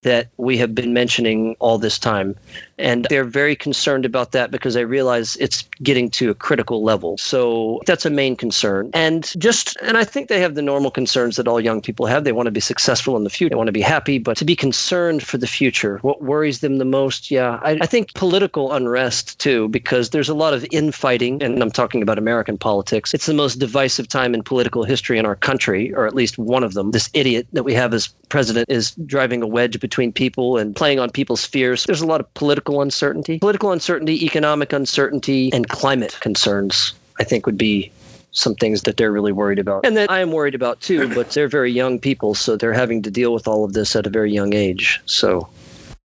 that 0.07 0.29
we 0.37 0.57
have 0.57 0.73
been 0.73 0.93
mentioning 0.93 1.57
all 1.59 1.77
this 1.77 1.99
time. 1.99 2.33
And 2.79 3.05
they're 3.09 3.25
very 3.25 3.55
concerned 3.55 4.05
about 4.05 4.31
that 4.31 4.51
because 4.51 4.73
they 4.73 4.85
realize 4.85 5.35
it's 5.37 5.63
getting 5.83 6.09
to 6.11 6.29
a 6.29 6.35
critical 6.35 6.81
level. 6.81 7.17
So 7.17 7.81
that's 7.85 8.05
a 8.05 8.09
main 8.09 8.35
concern. 8.35 8.89
And 8.93 9.33
just, 9.37 9.75
and 9.81 9.97
I 9.97 10.05
think 10.05 10.29
they 10.29 10.39
have 10.39 10.55
the 10.55 10.61
normal 10.61 10.91
concerns 10.91 11.35
that 11.35 11.47
all 11.47 11.59
young 11.59 11.81
people 11.81 12.05
have. 12.05 12.23
They 12.23 12.31
want 12.31 12.47
to 12.47 12.51
be 12.51 12.61
successful 12.61 13.17
in 13.17 13.25
the 13.25 13.29
future, 13.29 13.49
they 13.49 13.55
want 13.55 13.67
to 13.67 13.73
be 13.73 13.81
happy, 13.81 14.17
but 14.17 14.37
to 14.37 14.45
be 14.45 14.55
concerned 14.55 15.23
for 15.23 15.37
the 15.37 15.47
future, 15.47 15.97
what 16.03 16.21
worries 16.21 16.59
them 16.59 16.77
the 16.77 16.85
most? 16.85 17.31
Yeah, 17.31 17.59
I, 17.63 17.79
I 17.81 17.85
think 17.85 18.13
political 18.13 18.71
unrest 18.71 19.39
too, 19.39 19.67
because 19.69 20.11
there's 20.11 20.29
a 20.29 20.35
lot 20.35 20.53
of 20.53 20.65
infighting, 20.71 21.43
and 21.43 21.61
I'm 21.61 21.71
talking 21.71 22.01
about 22.01 22.17
American 22.17 22.57
politics. 22.57 23.13
It's 23.13 23.25
the 23.25 23.33
most 23.33 23.55
divisive 23.55 24.07
time 24.07 24.33
in 24.33 24.43
political 24.43 24.83
history 24.83 25.17
in 25.17 25.25
our 25.25 25.35
country, 25.35 25.93
or 25.93 26.05
at 26.05 26.15
least 26.15 26.37
one 26.37 26.63
of 26.63 26.75
them. 26.75 26.91
This 26.91 27.09
idiot 27.13 27.47
that 27.53 27.63
we 27.63 27.73
have 27.73 27.93
as 27.93 28.07
president 28.29 28.69
is 28.69 28.91
driving 29.05 29.41
a 29.41 29.47
wedge 29.47 29.79
between 29.79 29.96
people 30.05 30.57
and 30.57 30.75
playing 30.75 30.99
on 30.99 31.09
people's 31.09 31.43
fears. 31.45 31.85
There's 31.85 32.01
a 32.01 32.05
lot 32.05 32.21
of 32.21 32.31
political 32.35 32.81
uncertainty, 32.81 33.39
political 33.39 33.71
uncertainty, 33.71 34.23
economic 34.23 34.71
uncertainty, 34.71 35.51
and 35.51 35.67
climate 35.67 36.17
concerns. 36.21 36.93
I 37.19 37.23
think 37.23 37.45
would 37.47 37.57
be 37.57 37.91
some 38.31 38.53
things 38.55 38.83
that 38.83 38.97
they're 38.97 39.11
really 39.11 39.31
worried 39.31 39.57
about. 39.57 39.83
And 39.85 39.97
that 39.97 40.11
I 40.11 40.19
am 40.19 40.31
worried 40.31 40.53
about 40.53 40.79
too, 40.81 41.13
but 41.15 41.31
they're 41.31 41.47
very 41.47 41.71
young 41.71 41.97
people, 41.99 42.35
so 42.35 42.55
they're 42.55 42.73
having 42.73 43.01
to 43.01 43.09
deal 43.09 43.33
with 43.33 43.47
all 43.47 43.65
of 43.65 43.73
this 43.73 43.95
at 43.95 44.05
a 44.05 44.09
very 44.11 44.31
young 44.31 44.53
age. 44.53 45.01
So 45.07 45.49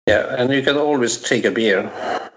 Yeah, 0.08 0.36
and 0.38 0.54
you 0.54 0.62
can 0.62 0.78
always 0.78 1.18
take 1.18 1.46
a 1.46 1.52
beer. 1.52 1.90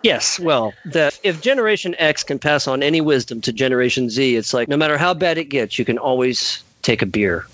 Yes, 0.02 0.38
well, 0.40 0.74
that 0.86 1.18
if 1.22 1.40
Generation 1.42 1.94
X 1.98 2.22
can 2.22 2.38
pass 2.38 2.66
on 2.66 2.82
any 2.82 3.00
wisdom 3.00 3.40
to 3.42 3.52
Generation 3.52 4.08
Z, 4.10 4.36
it's 4.36 4.54
like 4.54 4.68
no 4.68 4.76
matter 4.76 4.96
how 4.96 5.12
bad 5.14 5.38
it 5.38 5.50
gets, 5.50 5.78
you 5.78 5.84
can 5.84 5.98
always 5.98 6.62
take 6.82 7.02
a 7.02 7.06
beer 7.06 7.46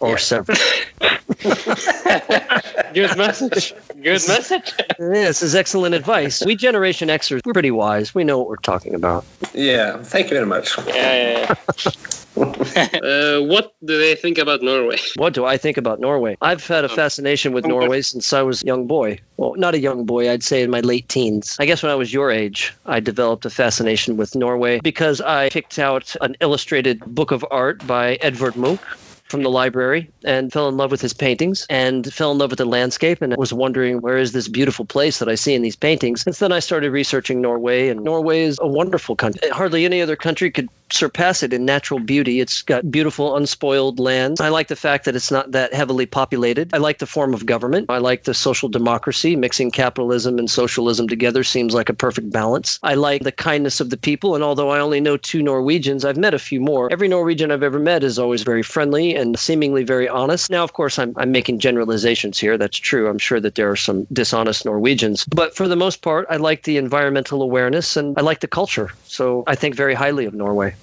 or 0.00 0.10
Yeah. 0.10 0.16
several. 0.16 0.58
Good 2.94 3.16
message. 3.16 3.74
Good 4.02 4.22
message. 4.28 4.72
this 4.98 5.42
is 5.42 5.54
excellent 5.54 5.94
advice. 5.94 6.44
We 6.44 6.56
Generation 6.56 7.08
Xers, 7.08 7.44
we're 7.44 7.52
pretty 7.52 7.70
wise. 7.70 8.14
We 8.14 8.24
know 8.24 8.38
what 8.38 8.48
we're 8.48 8.56
talking 8.56 8.94
about. 8.94 9.24
Yeah, 9.54 10.02
thank 10.02 10.30
you 10.30 10.36
very 10.36 10.46
much. 10.46 10.76
Yeah, 10.86 10.94
yeah, 10.94 11.54
yeah. 11.78 12.18
uh, 12.38 13.40
what 13.42 13.74
do 13.84 13.98
they 13.98 14.14
think 14.14 14.38
about 14.38 14.62
Norway? 14.62 14.98
What 15.16 15.34
do 15.34 15.44
I 15.44 15.56
think 15.56 15.76
about 15.76 16.00
Norway? 16.00 16.36
I've 16.40 16.66
had 16.66 16.84
a 16.84 16.88
fascination 16.88 17.52
with 17.52 17.66
Norway 17.66 18.02
since 18.02 18.32
I 18.32 18.42
was 18.42 18.62
a 18.62 18.66
young 18.66 18.86
boy. 18.86 19.18
Well, 19.36 19.54
not 19.56 19.74
a 19.74 19.80
young 19.80 20.04
boy, 20.04 20.30
I'd 20.30 20.42
say 20.42 20.62
in 20.62 20.70
my 20.70 20.80
late 20.80 21.08
teens. 21.08 21.56
I 21.58 21.66
guess 21.66 21.82
when 21.82 21.90
I 21.90 21.94
was 21.94 22.12
your 22.12 22.30
age, 22.30 22.74
I 22.86 23.00
developed 23.00 23.44
a 23.44 23.50
fascination 23.50 24.16
with 24.16 24.34
Norway 24.34 24.80
because 24.80 25.20
I 25.20 25.48
picked 25.50 25.78
out 25.78 26.14
an 26.20 26.36
illustrated 26.40 27.00
book 27.06 27.30
of 27.30 27.44
art 27.50 27.86
by 27.86 28.14
Edvard 28.16 28.56
Munch 28.56 28.80
from 29.28 29.42
the 29.42 29.50
library 29.50 30.10
and 30.24 30.52
fell 30.52 30.68
in 30.68 30.76
love 30.76 30.90
with 30.90 31.00
his 31.00 31.12
paintings 31.12 31.66
and 31.68 32.12
fell 32.12 32.32
in 32.32 32.38
love 32.38 32.50
with 32.50 32.58
the 32.58 32.64
landscape 32.64 33.20
and 33.20 33.36
was 33.36 33.52
wondering 33.52 34.00
where 34.00 34.16
is 34.16 34.32
this 34.32 34.48
beautiful 34.48 34.84
place 34.84 35.18
that 35.18 35.28
I 35.28 35.34
see 35.34 35.54
in 35.54 35.62
these 35.62 35.76
paintings. 35.76 36.26
And 36.26 36.34
then 36.34 36.52
I 36.52 36.60
started 36.60 36.90
researching 36.90 37.40
Norway 37.40 37.88
and 37.88 38.02
Norway 38.02 38.42
is 38.42 38.58
a 38.60 38.66
wonderful 38.66 39.16
country. 39.16 39.48
Hardly 39.50 39.84
any 39.84 40.00
other 40.00 40.16
country 40.16 40.50
could 40.50 40.68
surpass 40.92 41.42
it 41.42 41.52
in 41.52 41.64
natural 41.64 42.00
beauty. 42.00 42.40
It's 42.40 42.62
got 42.62 42.90
beautiful 42.90 43.36
unspoiled 43.36 43.98
lands. 43.98 44.40
I 44.40 44.48
like 44.48 44.68
the 44.68 44.76
fact 44.76 45.04
that 45.04 45.16
it's 45.16 45.30
not 45.30 45.52
that 45.52 45.74
heavily 45.74 46.06
populated. 46.06 46.70
I 46.72 46.78
like 46.78 46.98
the 46.98 47.06
form 47.06 47.34
of 47.34 47.46
government. 47.46 47.86
I 47.88 47.98
like 47.98 48.24
the 48.24 48.34
social 48.34 48.68
democracy. 48.68 49.36
Mixing 49.36 49.70
capitalism 49.70 50.38
and 50.38 50.50
socialism 50.50 51.08
together 51.08 51.44
seems 51.44 51.74
like 51.74 51.88
a 51.88 51.94
perfect 51.94 52.30
balance. 52.30 52.78
I 52.82 52.94
like 52.94 53.22
the 53.22 53.32
kindness 53.32 53.80
of 53.80 53.90
the 53.90 53.96
people 53.96 54.34
and 54.34 54.44
although 54.44 54.70
I 54.70 54.80
only 54.80 55.00
know 55.00 55.16
two 55.16 55.42
Norwegians, 55.42 56.04
I've 56.04 56.16
met 56.16 56.34
a 56.34 56.38
few 56.38 56.60
more. 56.60 56.90
Every 56.90 57.08
Norwegian 57.08 57.50
I've 57.50 57.62
ever 57.62 57.78
met 57.78 58.02
is 58.02 58.18
always 58.18 58.42
very 58.42 58.62
friendly 58.62 59.14
and 59.14 59.38
seemingly 59.38 59.84
very 59.84 60.08
honest. 60.08 60.50
Now, 60.50 60.64
of 60.64 60.72
course, 60.72 60.98
I'm, 60.98 61.12
I'm 61.16 61.32
making 61.32 61.58
generalizations 61.58 62.38
here. 62.38 62.56
That's 62.56 62.76
true. 62.76 63.08
I'm 63.08 63.18
sure 63.18 63.40
that 63.40 63.54
there 63.54 63.70
are 63.70 63.76
some 63.76 64.06
dishonest 64.12 64.64
Norwegians. 64.64 65.24
But 65.24 65.54
for 65.54 65.68
the 65.68 65.76
most 65.76 66.02
part, 66.02 66.26
I 66.30 66.36
like 66.36 66.62
the 66.64 66.76
environmental 66.76 67.42
awareness 67.42 67.96
and 67.96 68.16
I 68.18 68.22
like 68.22 68.40
the 68.40 68.48
culture. 68.48 68.90
So 69.04 69.44
I 69.46 69.54
think 69.54 69.74
very 69.74 69.94
highly 69.94 70.24
of 70.24 70.34
Norway. 70.34 70.74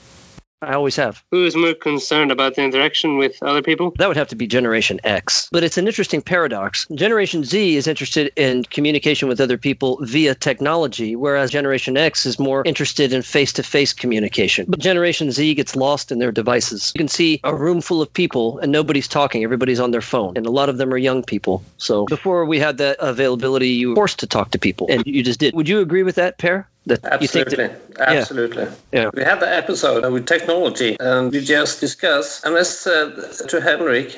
I 0.66 0.74
always 0.74 0.96
have. 0.96 1.24
Who 1.32 1.46
is 1.46 1.56
more 1.56 1.74
concerned 1.74 2.32
about 2.32 2.56
the 2.56 2.64
interaction 2.64 3.18
with 3.18 3.42
other 3.44 3.62
people? 3.62 3.94
That 3.98 4.08
would 4.08 4.18
have 4.18 4.28
to 4.30 4.36
be 4.36 4.48
Generation 4.48 5.00
X. 5.04 5.48
But 5.52 5.64
it's 5.64 5.78
an 5.78 5.88
interesting 5.88 6.22
paradox. 6.22 6.88
Generation 6.96 7.44
Z 7.44 7.76
is 7.76 7.88
interested 7.88 8.32
in 8.36 8.64
communication 8.66 9.28
with 9.28 9.40
other 9.40 9.58
people 9.58 10.00
via 10.02 10.36
technology, 10.36 11.16
whereas 11.16 11.52
Generation 11.52 11.98
X 11.98 12.26
is 12.26 12.40
more 12.40 12.64
interested 12.66 13.14
in 13.14 13.22
face 13.22 13.54
to 13.54 13.64
face 13.64 13.94
communication. 13.94 14.66
But 14.68 14.80
Generation 14.80 15.32
Z 15.32 15.54
gets 15.54 15.76
lost 15.76 16.12
in 16.12 16.20
their 16.20 16.32
devices. 16.32 16.92
You 16.96 17.00
can 17.00 17.08
see 17.08 17.40
a 17.44 17.56
room 17.56 17.82
full 17.82 18.02
of 18.02 18.12
people 18.12 18.60
and 18.60 18.72
nobody's 18.72 19.08
talking, 19.08 19.44
everybody's 19.44 19.80
on 19.80 19.92
their 19.92 20.02
phone. 20.02 20.34
And 20.36 20.46
a 20.46 20.52
lot 20.52 20.70
of 20.70 20.78
them 20.78 20.94
are 20.94 20.98
young 20.98 21.24
people. 21.24 21.64
So 21.78 22.06
before 22.06 22.46
we 22.46 22.60
had 22.60 22.78
that 22.78 22.98
availability, 23.00 23.70
you 23.70 23.90
were 23.90 23.96
forced 23.96 24.20
to 24.20 24.28
talk 24.28 24.52
to 24.52 24.60
people, 24.60 24.88
and 24.90 25.06
you 25.06 25.24
just 25.24 25.40
did. 25.40 25.54
Would 25.54 25.70
you 25.70 25.80
agree 25.80 26.04
with 26.04 26.16
that, 26.16 26.38
Per? 26.38 26.66
That 26.88 27.20
you 27.22 27.28
think 27.28 27.48
Absolutely. 27.48 27.76
that 27.98 28.10
Absolutely. 28.10 28.68
Yeah. 28.92 29.10
We 29.14 29.24
had 29.24 29.40
the 29.40 29.52
episode 29.52 30.12
with 30.14 30.28
technology 30.28 30.96
and 31.00 31.32
we 31.32 31.40
just 31.44 31.80
discussed, 31.80 32.46
and 32.46 32.56
I 32.56 32.62
said 32.64 33.16
to 33.48 33.60
Henrik, 33.62 34.16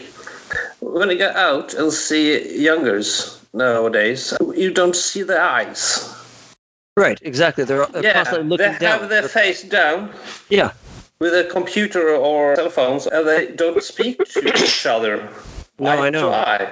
when 0.82 1.10
you 1.10 1.18
go 1.18 1.30
out 1.32 1.74
and 1.76 1.92
see 1.94 2.62
youngers 2.62 3.42
nowadays, 3.54 4.34
you 4.56 4.72
don't 4.74 4.96
see 4.96 5.24
their 5.24 5.42
eyes. 5.42 6.14
right, 6.98 7.20
exactly. 7.22 7.64
They're, 7.64 7.86
they're 7.88 8.04
Yeah, 8.04 8.14
constantly 8.24 8.58
they 8.58 8.66
looking 8.66 8.80
down. 8.80 9.00
have 9.00 9.10
their 9.10 9.28
face 9.30 9.64
down 9.64 10.12
yeah. 10.50 10.72
with 11.20 11.34
a 11.34 11.46
computer 11.50 12.16
or 12.16 12.56
cell 12.58 12.70
phones, 12.70 13.08
and 13.08 13.26
they 13.28 13.48
don't 13.56 13.82
speak 13.82 14.18
to 14.34 14.48
each 14.48 14.86
other. 14.86 15.30
No, 15.80 15.92
I 16.04 16.10
know. 16.10 16.34
Eye. 16.34 16.70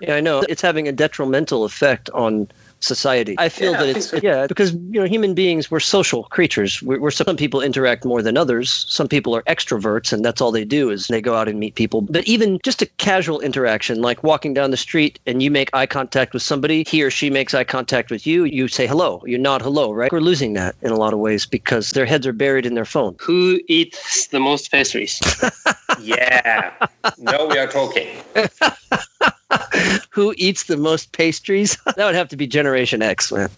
Yeah, 0.00 0.16
I 0.16 0.20
know. 0.20 0.42
It's 0.48 0.60
having 0.62 0.86
a 0.88 0.92
detrimental 0.92 1.64
effect 1.64 2.10
on 2.10 2.48
society. 2.80 3.34
I 3.38 3.48
feel 3.48 3.72
Yeah, 3.72 3.78
that 3.78 3.88
I 3.88 3.92
it's 3.98 4.10
think 4.10 4.22
yeah 4.30 4.46
because 4.46 4.72
you 4.72 5.00
know 5.00 5.04
human 5.06 5.34
beings 5.34 5.70
we're 5.70 5.80
social 5.80 6.24
creatures. 6.24 6.82
We're, 6.82 7.00
we're 7.00 7.10
some 7.10 7.36
people 7.36 7.60
interact 7.60 8.04
more 8.04 8.22
than 8.22 8.36
others. 8.36 8.86
Some 8.88 9.08
people 9.08 9.34
are 9.36 9.42
extroverts 9.42 10.12
and 10.12 10.24
that's 10.24 10.40
all 10.40 10.52
they 10.52 10.64
do 10.64 10.90
is 10.90 11.06
they 11.08 11.20
go 11.20 11.34
out 11.34 11.48
and 11.48 11.58
meet 11.58 11.74
people. 11.74 12.02
But 12.02 12.26
even 12.26 12.58
just 12.64 12.82
a 12.82 12.86
casual 12.98 13.40
interaction 13.40 14.00
like 14.02 14.22
walking 14.24 14.54
down 14.54 14.70
the 14.70 14.76
street 14.76 15.18
and 15.26 15.42
you 15.42 15.50
make 15.50 15.70
eye 15.74 15.86
contact 15.86 16.32
with 16.32 16.42
somebody, 16.42 16.84
he 16.88 17.02
or 17.02 17.10
she 17.10 17.30
makes 17.30 17.54
eye 17.54 17.64
contact 17.64 18.10
with 18.10 18.26
you, 18.26 18.44
you 18.44 18.68
say 18.68 18.86
hello, 18.86 19.22
you 19.26 19.38
nod 19.38 19.62
hello, 19.62 19.92
right? 19.92 20.12
We're 20.12 20.20
losing 20.20 20.54
that 20.54 20.74
in 20.82 20.90
a 20.90 20.96
lot 20.96 21.12
of 21.12 21.18
ways 21.18 21.46
because 21.46 21.90
their 21.90 22.06
heads 22.06 22.26
are 22.26 22.32
buried 22.32 22.66
in 22.66 22.74
their 22.74 22.84
phone. 22.84 23.16
Who 23.20 23.60
eats 23.68 24.26
the 24.28 24.40
most 24.40 24.70
pastries? 24.70 25.20
Yeah. 26.02 26.72
No, 27.18 27.46
we 27.46 27.58
are 27.58 27.66
talking. 27.66 28.08
Who 30.10 30.34
eats 30.36 30.64
the 30.64 30.76
most 30.76 31.12
pastries? 31.12 31.76
that 31.84 31.98
would 31.98 32.14
have 32.14 32.28
to 32.28 32.36
be 32.36 32.46
Generation 32.46 33.02
X, 33.02 33.32
man. 33.32 33.50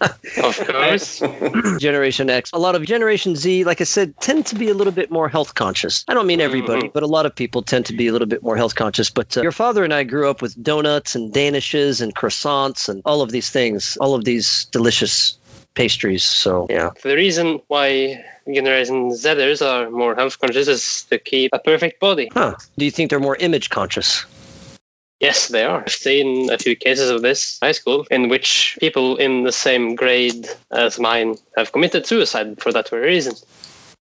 Of 0.00 0.66
course. 0.66 1.22
Generation 1.78 2.30
X. 2.30 2.50
A 2.52 2.58
lot 2.58 2.74
of 2.74 2.84
Generation 2.84 3.34
Z, 3.34 3.64
like 3.64 3.80
I 3.80 3.84
said, 3.84 4.18
tend 4.20 4.46
to 4.46 4.54
be 4.54 4.68
a 4.68 4.74
little 4.74 4.92
bit 4.92 5.10
more 5.10 5.28
health 5.28 5.54
conscious. 5.54 6.04
I 6.08 6.14
don't 6.14 6.26
mean 6.26 6.40
everybody, 6.40 6.88
but 6.88 7.02
a 7.02 7.06
lot 7.06 7.26
of 7.26 7.34
people 7.34 7.62
tend 7.62 7.86
to 7.86 7.92
be 7.92 8.06
a 8.06 8.12
little 8.12 8.28
bit 8.28 8.42
more 8.42 8.56
health 8.56 8.74
conscious. 8.74 9.10
But 9.10 9.36
uh, 9.36 9.42
your 9.42 9.52
father 9.52 9.84
and 9.84 9.92
I 9.92 10.04
grew 10.04 10.28
up 10.28 10.42
with 10.42 10.60
donuts 10.62 11.14
and 11.14 11.32
danishes 11.32 12.00
and 12.00 12.14
croissants 12.14 12.88
and 12.88 13.02
all 13.04 13.22
of 13.22 13.30
these 13.30 13.50
things, 13.50 13.96
all 14.00 14.14
of 14.14 14.24
these 14.24 14.66
delicious 14.66 15.37
pastries. 15.74 16.24
So, 16.24 16.66
yeah. 16.70 16.90
The 17.02 17.14
reason 17.14 17.60
why 17.68 18.24
Generation 18.52 19.10
Zers 19.10 19.64
are 19.64 19.90
more 19.90 20.14
health 20.14 20.38
conscious 20.38 20.68
is 20.68 21.04
to 21.10 21.18
keep 21.18 21.50
a 21.52 21.58
perfect 21.58 22.00
body. 22.00 22.30
Huh. 22.32 22.54
Do 22.76 22.84
you 22.84 22.90
think 22.90 23.10
they're 23.10 23.20
more 23.20 23.36
image 23.36 23.70
conscious? 23.70 24.24
Yes, 25.20 25.48
they 25.48 25.64
are. 25.64 25.80
I've 25.80 25.92
seen 25.92 26.50
a 26.50 26.58
few 26.58 26.76
cases 26.76 27.10
of 27.10 27.22
this 27.22 27.58
high 27.60 27.72
school 27.72 28.06
in 28.10 28.28
which 28.28 28.78
people 28.78 29.16
in 29.16 29.42
the 29.42 29.52
same 29.52 29.96
grade 29.96 30.48
as 30.70 31.00
mine 31.00 31.36
have 31.56 31.72
committed 31.72 32.06
suicide 32.06 32.60
for 32.60 32.72
that 32.72 32.88
very 32.88 33.06
reason. 33.06 33.34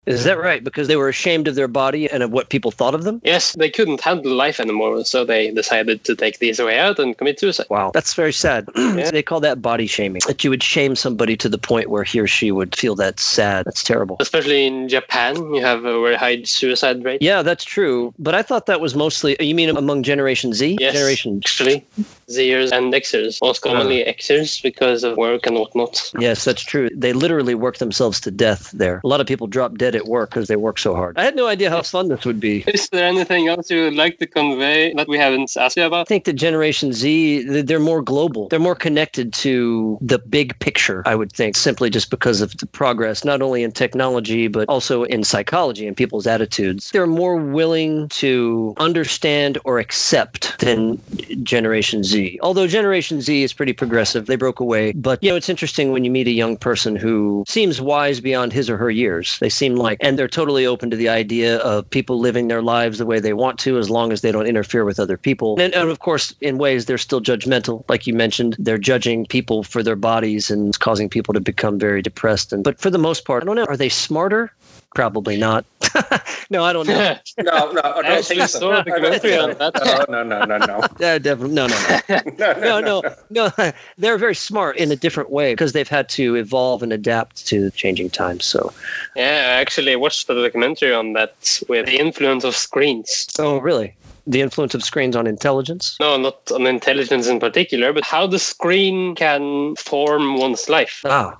Is 0.07 0.25
that 0.25 0.39
right? 0.39 0.63
Because 0.63 0.89
they 0.89 0.97
were 0.97 1.09
ashamed 1.09 1.49
of 1.49 1.55
their 1.55 1.69
body 1.69 2.11
and 2.11 2.23
of 2.23 2.31
what 2.31 2.51
people 2.51 2.71
thought 2.71 2.95
of 2.95 3.05
them? 3.05 3.21
Yes, 3.25 3.55
they 3.59 3.71
couldn't 3.71 4.01
handle 4.01 4.33
life 4.33 4.61
anymore, 4.61 5.05
so 5.05 5.25
they 5.25 5.51
decided 5.51 6.05
to 6.05 6.15
take 6.15 6.39
these 6.39 6.59
away 6.59 6.79
out 6.79 6.99
and 6.99 7.17
commit 7.17 7.41
suicide. 7.41 7.67
Wow, 7.71 7.91
that's 7.95 8.15
very 8.15 8.33
sad. 8.33 8.69
They 9.15 9.23
call 9.23 9.41
that 9.41 9.63
body 9.63 9.87
shaming. 9.87 10.23
That 10.27 10.43
you 10.43 10.51
would 10.51 10.63
shame 10.63 10.97
somebody 10.97 11.37
to 11.37 11.49
the 11.49 11.59
point 11.59 11.89
where 11.89 12.03
he 12.03 12.19
or 12.19 12.27
she 12.27 12.51
would 12.51 12.75
feel 12.75 12.97
that 12.97 13.21
sad. 13.21 13.65
That's 13.65 13.85
terrible. 13.85 14.17
Especially 14.19 14.67
in 14.67 14.89
Japan, 14.89 15.37
you 15.55 15.61
have 15.61 15.85
a 15.85 16.01
very 16.01 16.17
high 16.17 16.43
suicide 16.43 17.05
rate. 17.05 17.23
Yeah, 17.23 17.43
that's 17.43 17.65
true. 17.65 18.13
But 18.19 18.35
I 18.35 18.43
thought 18.43 18.67
that 18.67 18.81
was 18.81 18.95
mostly, 18.97 19.37
you 19.39 19.55
mean 19.55 19.69
among 19.71 20.03
Generation 20.03 20.53
Z? 20.53 20.79
Yes, 20.81 20.95
Generation. 20.95 21.39
actually. 21.39 21.87
Zers 22.29 22.73
and 22.73 22.93
Xers. 22.93 23.41
Most 23.41 23.61
commonly 23.63 24.05
uh. 24.07 24.13
Xers 24.13 24.63
because 24.63 25.05
of 25.05 25.17
work 25.17 25.47
and 25.47 25.57
whatnot. 25.57 26.13
Yes, 26.19 26.45
that's 26.45 26.63
true. 26.63 26.89
They 26.95 27.13
literally 27.13 27.55
work 27.55 27.79
themselves 27.79 28.21
to 28.23 28.31
death 28.31 28.71
there. 28.73 29.01
A 29.05 29.09
lot 29.09 29.21
of 29.21 29.27
people 29.27 29.47
drop 29.47 29.79
dead 29.79 29.94
at 29.95 30.07
work 30.07 30.31
because 30.31 30.49
they 30.49 30.57
work 30.57 30.79
so 30.79 30.95
hard. 30.95 31.19
I 31.19 31.25
had 31.25 31.37
no 31.37 31.47
idea 31.47 31.71
how 31.71 31.83
fun 31.83 32.09
this 32.09 32.25
would 32.25 32.41
be. 32.41 32.65
Is 32.67 32.89
there 32.91 33.05
anything 33.05 33.49
else 33.49 33.71
you 33.71 33.83
would 33.83 33.95
like 33.95 34.19
to 34.19 34.27
convey 34.27 34.93
that 34.95 35.09
we 35.09 35.19
haven't 35.19 35.57
asked 35.57 35.77
you 35.77 35.85
about? 35.85 36.03
I 36.03 36.05
think 36.05 36.25
that 36.25 36.35
Generation 36.35 36.93
Z, 36.93 37.63
they're 37.63 37.81
more 37.81 38.03
global. 38.03 38.49
They're 38.49 38.59
more 38.59 38.75
connected 38.75 39.33
to 39.35 39.99
the 40.01 40.19
big 40.19 40.59
picture, 40.59 41.03
I 41.07 41.15
would 41.15 41.33
think, 41.33 41.57
simply 41.57 41.91
just 41.91 42.11
because 42.11 42.41
of 42.41 42.57
the 42.59 42.67
progress, 42.67 43.25
not 43.25 43.43
only 43.43 43.63
in 43.63 43.73
technology, 43.73 44.49
but 44.49 44.69
also 44.69 45.05
in 45.05 45.25
psychology 45.25 45.87
and 45.87 45.97
people's 45.97 46.27
attitudes. 46.27 46.91
They're 46.91 47.07
more 47.07 47.37
willing 47.37 48.09
to 48.11 48.75
understand 48.79 49.59
or 49.65 49.79
accept 49.79 50.59
than 50.59 51.01
Generation 51.43 52.05
Z. 52.05 52.39
Although 52.43 52.67
Generation 52.67 53.21
Z 53.21 53.43
is 53.43 53.53
pretty 53.53 53.73
progressive, 53.73 54.27
they 54.27 54.37
broke 54.37 54.61
away. 54.61 54.93
But, 54.93 55.23
you 55.23 55.31
know, 55.31 55.37
it's 55.37 55.49
interesting 55.49 55.93
when 55.93 56.05
you 56.05 56.11
meet 56.11 56.27
a 56.27 56.33
young 56.33 56.57
person 56.57 56.97
who 56.97 57.45
seems 57.47 57.81
wise 57.81 58.21
beyond 58.21 58.53
his 58.53 58.71
or 58.71 58.77
her 58.77 58.91
years. 58.91 59.39
They 59.39 59.49
seem 59.49 59.77
like, 59.85 59.99
and 60.01 60.19
they're 60.19 60.29
totally 60.29 60.67
open 60.67 60.91
to 60.91 60.97
the 60.97 61.09
idea 61.09 61.59
of 61.59 61.89
people 61.91 62.19
living 62.19 62.49
their 62.49 62.63
lives 62.63 62.99
the 62.99 63.07
way 63.07 63.21
they 63.21 63.33
want 63.33 63.59
to 63.61 63.79
as 63.79 63.89
long 63.89 64.13
as 64.13 64.23
they 64.23 64.33
don't 64.33 64.47
interfere 64.47 64.85
with 64.85 64.99
other 64.99 65.17
people. 65.17 65.61
And, 65.61 65.73
and 65.75 65.91
of 65.91 66.01
course, 66.01 66.35
in 66.41 66.59
ways, 66.59 66.87
they're 66.87 66.99
still 66.99 67.21
judgmental. 67.21 67.85
Like 67.89 68.07
you 68.07 68.15
mentioned, 68.15 68.57
they're 68.59 68.79
judging 68.79 69.27
people 69.27 69.63
for 69.63 69.83
their 69.83 69.97
bodies 69.97 70.51
and 70.51 70.69
it's 70.69 70.79
causing 70.79 71.09
people 71.09 71.35
to 71.35 71.41
become 71.41 71.79
very 71.79 72.03
depressed. 72.03 72.53
And 72.53 72.65
But 72.65 72.81
for 72.81 72.91
the 72.91 72.99
most 72.99 73.25
part, 73.25 73.43
I 73.43 73.47
don't 73.47 73.57
know. 73.57 73.67
Are 73.67 73.77
they 73.77 73.89
smarter? 73.89 74.53
Probably 74.95 75.37
not. 75.37 75.65
no, 76.51 76.63
I 76.65 76.73
don't 76.73 76.87
know. 76.87 77.17
No, 77.39 77.73
no, 77.73 77.81
I 77.81 77.95
don't 78.03 78.05
Actually, 78.07 78.37
think 78.37 78.49
saw 78.49 78.59
so. 78.61 78.71
a 78.73 78.79
I 78.79 78.83
don't 79.01 79.21
think 79.21 79.43
on 79.43 79.51
that. 79.59 80.07
No, 80.09 80.23
no, 80.23 80.45
no, 80.45 80.45
no, 80.45 80.59
no. 80.67 80.81
Yeah, 81.01 81.19
definitely. 81.19 81.55
No, 81.55 81.67
no, 81.67 81.77
no. 82.09 82.21
No, 82.39 82.81
no, 82.81 83.03
no, 83.29 83.51
no. 83.59 83.73
They're 83.99 84.19
very 84.19 84.37
smart 84.37 84.77
in 84.77 84.93
a 84.93 84.97
different 84.97 85.31
way 85.31 85.53
because 85.53 85.73
they've 85.73 85.89
had 85.89 86.09
to 86.11 86.37
evolve 86.37 86.83
and 86.85 86.93
adapt 86.93 87.45
to 87.49 87.71
changing 87.73 88.11
times. 88.11 88.45
So, 88.45 88.73
Yeah, 89.17 89.47
I 89.49 89.61
actually 89.61 89.97
watched 89.97 90.29
the 90.29 90.35
documentary 90.35 90.95
on 90.95 91.13
that 91.15 91.61
with 91.69 91.87
the 91.87 91.99
influence 91.99 92.45
of 92.45 92.55
screens. 92.55 93.27
oh, 93.41 93.59
really? 93.59 93.95
The 94.29 94.41
influence 94.41 94.75
of 94.75 94.83
screens 94.85 95.17
on 95.17 95.27
intelligence? 95.27 95.97
No, 96.01 96.17
not 96.17 96.51
on 96.53 96.67
intelligence 96.67 97.27
in 97.27 97.41
particular, 97.41 97.93
but 97.93 98.05
how 98.05 98.27
the 98.29 98.39
screen 98.39 99.17
can 99.17 99.75
form 99.77 100.39
one's 100.39 100.69
life. 100.69 101.03
Ah, 101.05 101.37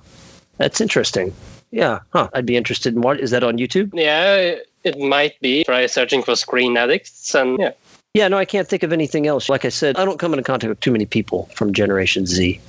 that's 0.57 0.81
interesting. 0.81 1.33
Yeah, 1.71 1.99
huh. 2.11 2.29
I'd 2.33 2.45
be 2.45 2.55
interested 2.55 2.95
in 2.95 3.01
what 3.01 3.19
is 3.19 3.31
that 3.31 3.43
on 3.43 3.57
YouTube? 3.57 3.91
Yeah, 3.93 4.55
it 4.83 4.99
might 4.99 5.39
be. 5.41 5.63
Try 5.63 5.85
searching 5.87 6.23
for 6.23 6.35
screen 6.35 6.77
addicts, 6.77 7.35
and 7.35 7.59
yeah. 7.59 7.71
Yeah, 8.13 8.29
no, 8.29 8.37
I 8.37 8.45
can't 8.45 8.65
think 8.65 8.83
of 8.83 8.93
anything 8.93 9.27
else. 9.27 9.49
Like 9.49 9.65
I 9.65 9.69
said, 9.69 9.97
I 9.97 10.05
don't 10.05 10.19
come 10.19 10.31
into 10.31 10.43
contact 10.43 10.69
with 10.69 10.79
too 10.79 10.91
many 10.91 11.05
people 11.05 11.49
from 11.53 11.73
Generation 11.73 12.25
Z. 12.25 12.61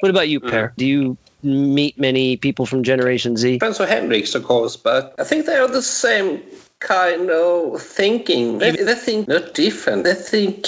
What 0.00 0.10
about 0.10 0.28
you, 0.28 0.40
mm. 0.40 0.50
Per? 0.50 0.72
Do 0.76 0.84
you 0.84 1.16
meet 1.44 1.96
many 1.96 2.36
people 2.36 2.66
from 2.66 2.82
Generation 2.82 3.36
Z? 3.36 3.52
Depends 3.52 3.78
on 3.78 3.86
Henrik's, 3.86 4.34
of 4.34 4.42
course, 4.42 4.76
but 4.76 5.14
I 5.18 5.22
think 5.22 5.46
they 5.46 5.56
are 5.56 5.68
the 5.68 5.80
same 5.80 6.42
kind 6.80 7.30
of 7.30 7.80
thinking. 7.80 8.58
They, 8.58 8.72
they 8.72 8.94
think 8.96 9.28
not 9.28 9.54
different. 9.54 10.02
They 10.02 10.14
think 10.14 10.66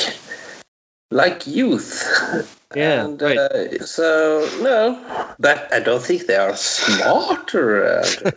like 1.11 1.45
youth. 1.47 2.53
Yeah, 2.75 3.04
and, 3.04 3.23
right. 3.23 3.38
uh, 3.38 3.85
so 3.85 4.49
no, 4.61 4.99
but 5.38 5.73
I 5.73 5.78
don't 5.80 6.02
think 6.02 6.26
they 6.26 6.35
are 6.37 6.56
smarter. 6.56 7.85
Uh, 7.87 8.30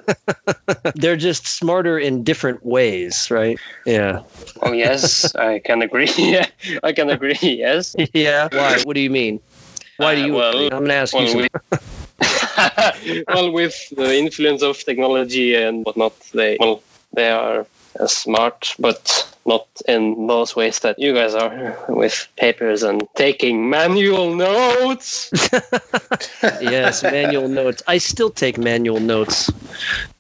They're 0.96 1.18
just 1.18 1.48
smarter 1.48 1.98
in 1.98 2.24
different 2.24 2.64
ways, 2.66 3.32
right? 3.32 3.60
Yeah. 3.86 4.22
Oh 4.62 4.72
yes, 4.72 5.34
I 5.36 5.60
can 5.60 5.82
agree. 5.82 6.10
Yeah, 6.18 6.46
I 6.84 6.92
can 6.94 7.10
agree. 7.10 7.38
Yes. 7.42 7.96
Yeah. 8.14 8.50
Why? 8.52 8.78
What 8.84 8.94
do 8.96 9.02
you 9.02 9.10
mean? 9.10 9.40
Why 9.98 10.16
do 10.16 10.22
Uh, 10.22 10.26
you? 10.28 10.34
well- 10.34 10.64
I'm 10.74 10.86
going 10.86 10.90
to 10.90 10.94
ask 10.94 11.14
you. 11.14 11.20
Well, 11.26 11.36
with, 11.36 13.26
well, 13.28 13.52
with 13.52 13.90
the 13.96 14.18
influence 14.18 14.62
of 14.62 14.78
technology 14.84 15.56
and 15.56 15.86
whatnot, 15.86 16.14
they 16.34 16.58
well, 16.60 16.82
they 17.14 17.30
are 17.32 17.66
uh, 18.00 18.08
smart, 18.08 18.76
but 18.80 19.28
not 19.50 19.68
in 19.88 20.28
those 20.28 20.56
ways 20.56 20.80
that 20.80 20.98
you 20.98 21.14
guys 21.14 21.34
are, 21.36 21.76
with 21.90 22.28
papers 22.38 22.84
and 22.84 23.04
taking 23.16 23.70
manual 23.70 24.34
notes. 24.34 25.30
yes, 26.62 27.04
manual 27.04 27.50
notes. 27.50 27.84
I 27.88 27.98
still 27.98 28.30
take 28.30 28.58
manual 28.58 29.00
notes, 29.00 29.50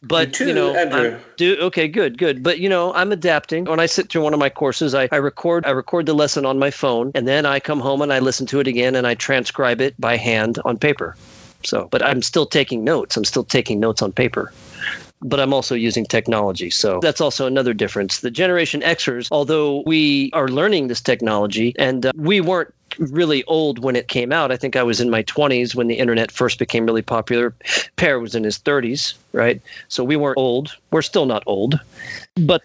but 0.02 0.28
You 0.28 0.34
too, 0.34 0.48
you 0.48 0.54
know, 0.54 0.76
Andrew. 0.76 1.12
I'm- 1.12 1.22
do 1.38 1.58
okay, 1.62 1.88
good, 1.88 2.18
good. 2.18 2.44
But 2.44 2.60
you 2.60 2.68
know, 2.68 2.94
I'm 2.94 3.12
adapting. 3.13 3.65
When 3.65 3.80
I 3.80 3.86
sit 3.86 4.10
through 4.10 4.24
one 4.24 4.34
of 4.34 4.39
my 4.39 4.50
courses, 4.50 4.94
I, 4.94 5.08
I 5.12 5.18
record 5.18 5.65
I 5.65 5.70
record 5.70 6.06
the 6.06 6.13
lesson 6.13 6.46
on 6.46 6.60
my 6.60 6.72
phone, 6.72 7.12
and 7.15 7.28
then 7.28 7.46
I 7.46 7.60
come 7.62 7.80
home 7.80 8.02
and 8.02 8.12
I 8.12 8.20
listen 8.20 8.46
to 8.48 8.60
it 8.60 8.68
again, 8.68 8.96
and 8.96 9.08
I 9.08 9.13
transcribe 9.15 9.80
it 9.80 9.94
by 10.00 10.18
hand 10.18 10.60
on 10.65 10.78
paper. 10.78 11.15
So, 11.63 11.88
but 11.92 12.04
I'm 12.04 12.22
still 12.22 12.46
taking 12.46 12.84
notes. 12.84 13.15
I'm 13.18 13.26
still 13.26 13.44
taking 13.44 13.80
notes 13.80 14.02
on 14.02 14.12
paper. 14.12 14.52
But 15.22 15.40
I'm 15.40 15.54
also 15.54 15.76
using 15.76 16.06
technology. 16.06 16.70
So 16.70 17.00
that's 17.02 17.20
also 17.20 17.46
another 17.46 17.74
difference. 17.74 18.22
The 18.22 18.32
Generation 18.32 18.82
Xers, 18.82 19.28
although 19.32 19.84
we 19.86 20.32
are 20.34 20.48
learning 20.48 20.88
this 20.88 21.02
technology 21.02 21.76
and 21.78 22.06
uh, 22.06 22.12
we 22.16 22.40
weren't 22.40 22.74
really 22.98 23.44
old 23.46 23.80
when 23.80 23.96
it 23.96 24.08
came 24.08 24.32
out. 24.32 24.52
I 24.52 24.58
think 24.58 24.76
I 24.76 24.84
was 24.84 25.00
in 25.00 25.10
my 25.10 25.24
20s 25.24 25.76
when 25.76 25.88
the 25.88 25.96
internet 25.96 26.32
first 26.32 26.60
became 26.60 26.86
really 26.86 27.02
popular. 27.02 27.54
Per 27.96 28.20
was 28.20 28.36
in 28.36 28.44
his 28.44 28.58
30s, 28.58 29.14
right? 29.34 29.62
So 29.88 30.04
we 30.04 30.16
weren't 30.16 30.38
old. 30.38 30.76
We're 30.92 31.02
still 31.02 31.26
not 31.26 31.44
old. 31.46 31.80
But 32.36 32.64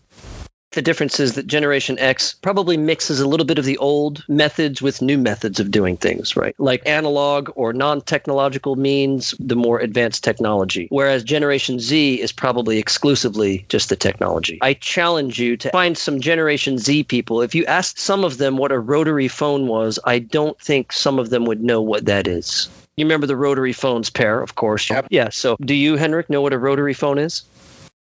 the 0.75 0.83
difference 0.83 1.19
is 1.19 1.35
that 1.35 1.47
Generation 1.47 1.99
X 1.99 2.35
probably 2.43 2.77
mixes 2.77 3.21
a 3.21 3.29
little 3.29 3.47
bit 3.47 3.59
of 3.59 3.65
the 3.65 3.79
old 3.79 4.25
methods 4.29 4.83
with 4.83 5.03
new 5.03 5.19
methods 5.19 5.59
of 5.61 5.71
doing 5.71 5.97
things, 5.97 6.37
right? 6.37 6.55
Like 6.59 6.83
analog 6.87 7.51
or 7.55 7.73
non 7.73 8.01
technological 8.03 8.77
means, 8.77 9.35
the 9.39 9.57
more 9.57 9.81
advanced 9.81 10.25
technology. 10.25 10.87
Whereas 10.91 11.25
Generation 11.25 11.81
Z 11.81 12.21
is 12.21 12.33
probably 12.33 12.79
exclusively 12.79 13.65
just 13.69 13.89
the 13.89 13.97
technology. 13.97 14.59
I 14.63 14.75
challenge 14.75 15.39
you 15.39 15.57
to 15.59 15.71
find 15.71 15.97
some 15.97 16.21
Generation 16.21 16.79
Z 16.79 17.05
people. 17.05 17.41
If 17.41 17.55
you 17.55 17.65
asked 17.67 17.99
some 17.99 18.25
of 18.25 18.39
them 18.39 18.57
what 18.57 18.73
a 18.73 18.79
rotary 18.79 19.29
phone 19.29 19.67
was, 19.67 19.99
I 20.05 20.19
don't 20.19 20.59
think 20.61 20.93
some 20.93 21.19
of 21.19 21.31
them 21.31 21.45
would 21.45 21.63
know 21.63 21.81
what 21.81 22.07
that 22.07 22.27
is. 22.27 22.69
You 22.97 23.05
remember 23.05 23.27
the 23.27 23.37
rotary 23.37 23.73
phones 23.73 24.09
Per, 24.09 24.41
of 24.41 24.55
course. 24.55 24.89
Yep. 24.89 25.09
Yeah. 25.11 25.29
So, 25.31 25.57
do 25.61 25.75
you, 25.75 25.97
Henrik, 25.97 26.31
know 26.31 26.41
what 26.41 26.53
a 26.53 26.59
rotary 26.59 26.95
phone 26.95 27.19
is? 27.19 27.43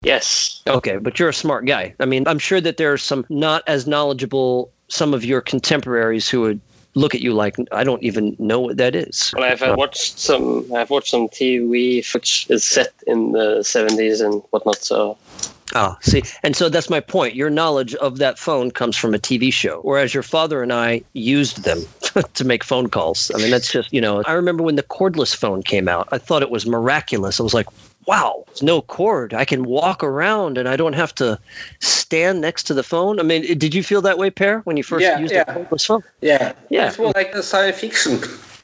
Yes. 0.03 0.63
Okay, 0.67 0.97
but 0.97 1.19
you're 1.19 1.29
a 1.29 1.35
smart 1.35 1.67
guy. 1.67 1.95
I 2.01 2.05
mean, 2.05 2.27
I'm 2.27 2.39
sure 2.39 2.61
that 2.61 2.77
there 2.77 2.93
are 2.93 2.99
some 2.99 3.25
not 3.29 3.63
as 3.67 3.87
knowledgeable 3.87 4.71
some 4.89 5.15
of 5.15 5.25
your 5.25 5.41
contemporaries 5.41 6.29
who 6.29 6.41
would 6.41 6.61
look 6.95 7.15
at 7.15 7.21
you 7.21 7.33
like 7.33 7.57
I 7.71 7.85
don't 7.85 8.03
even 8.03 8.37
know 8.39 8.61
what 8.61 8.77
that 8.79 8.95
is. 8.95 9.33
Well, 9.37 9.45
I've 9.51 9.63
uh, 9.63 9.75
watched 9.79 10.19
some. 10.19 10.67
I've 10.75 10.91
watched 10.91 11.11
some 11.11 11.29
TV 11.29 12.13
which 12.13 12.49
is 12.51 12.65
set 12.65 12.93
in 13.07 13.33
the 13.33 13.63
seventies 13.63 14.21
and 14.21 14.43
whatnot. 14.51 14.83
So 14.83 15.17
Ah, 15.75 15.97
see, 16.01 16.23
and 16.43 16.57
so 16.57 16.69
that's 16.69 16.91
my 16.91 17.01
point. 17.01 17.35
Your 17.35 17.51
knowledge 17.51 17.95
of 17.97 18.19
that 18.19 18.39
phone 18.39 18.71
comes 18.71 18.97
from 18.97 19.15
a 19.15 19.19
TV 19.19 19.53
show, 19.53 19.81
whereas 19.83 20.13
your 20.13 20.23
father 20.23 20.63
and 20.63 20.73
I 20.73 21.03
used 21.13 21.63
them 21.63 21.83
to 22.35 22.45
make 22.45 22.65
phone 22.65 22.89
calls. 22.89 23.31
I 23.35 23.39
mean, 23.39 23.51
that's 23.51 23.71
just 23.71 23.93
you 23.93 24.01
know. 24.01 24.23
I 24.27 24.33
remember 24.33 24.63
when 24.63 24.77
the 24.77 24.83
cordless 24.83 25.35
phone 25.35 25.63
came 25.63 25.89
out. 25.89 26.09
I 26.11 26.19
thought 26.19 26.43
it 26.43 26.51
was 26.51 26.67
miraculous. 26.67 27.39
I 27.39 27.43
was 27.43 27.55
like, 27.55 27.67
wow, 28.07 28.45
there's 28.47 28.63
no 28.63 28.81
cord. 28.83 29.35
I 29.35 29.45
can 29.45 29.65
walk 29.65 30.03
around 30.03 30.59
and 30.59 30.69
I 30.69 30.77
don't 30.77 30.95
have 30.95 31.15
to 31.17 31.39
stand 31.81 32.41
next 32.41 32.65
to 32.65 32.75
the 32.75 32.83
phone. 32.83 33.21
I 33.21 33.23
mean, 33.23 33.43
did 33.59 33.75
you 33.75 33.83
feel 33.83 34.03
that 34.03 34.19
way, 34.19 34.31
Per, 34.31 34.61
when 34.61 34.77
you 34.77 34.83
first 34.83 35.03
Yeah, 35.05 35.19
used 35.19 35.33
yeah. 35.33 35.45
a 35.47 35.55
cordless 35.55 35.87
phone? 35.87 36.03
yeah, 36.21 36.53
Yeah. 36.71 36.89
it's 36.89 36.99
more 36.99 37.13
like 37.15 37.35
a 37.35 37.43
science 37.43 37.79
fiction. 37.79 38.19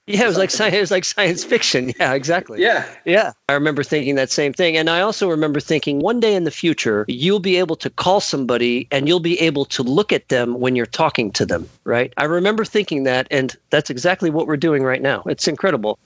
Yeah, 0.09 0.23
it 0.23 0.29
was 0.29 0.39
like 0.39 0.53
science. 0.53 0.75
It 0.77 0.81
was 0.81 0.93
like 0.93 1.05
science 1.05 1.43
fiction. 1.43 1.93
Yeah, 1.99 2.15
exactly. 2.15 2.63
Yeah, 2.63 2.87
Yeah. 3.05 3.33
I 3.49 3.55
remember 3.55 3.83
thinking 3.83 4.15
that 4.15 4.31
same 4.31 4.53
thing. 4.53 4.77
And 4.77 4.89
I 4.89 5.01
also 5.01 5.29
remember 5.29 5.59
thinking 5.59 5.99
one 5.99 6.21
day 6.21 6.37
in 6.37 6.45
the 6.45 6.53
future, 6.53 7.05
you'll 7.09 7.41
be 7.41 7.57
able 7.57 7.75
to 7.77 7.91
call 7.91 8.21
somebody 8.21 8.87
and 8.93 9.09
you'll 9.09 9.19
be 9.19 9.41
able 9.41 9.65
to 9.65 9.83
look 9.83 10.13
at 10.13 10.29
them 10.29 10.61
when 10.61 10.77
you're 10.77 10.87
talking 10.87 11.33
to 11.33 11.45
them, 11.45 11.69
right? 11.83 12.13
I 12.19 12.25
remember 12.25 12.65
thinking 12.65 13.03
that, 13.03 13.27
and 13.33 13.57
that's 13.71 13.91
exactly 13.91 14.31
what 14.31 14.47
we're 14.47 14.57
doing 14.57 14.85
right 14.85 15.03
now. 15.03 15.25
It's 15.27 15.49
incredible. 15.49 15.99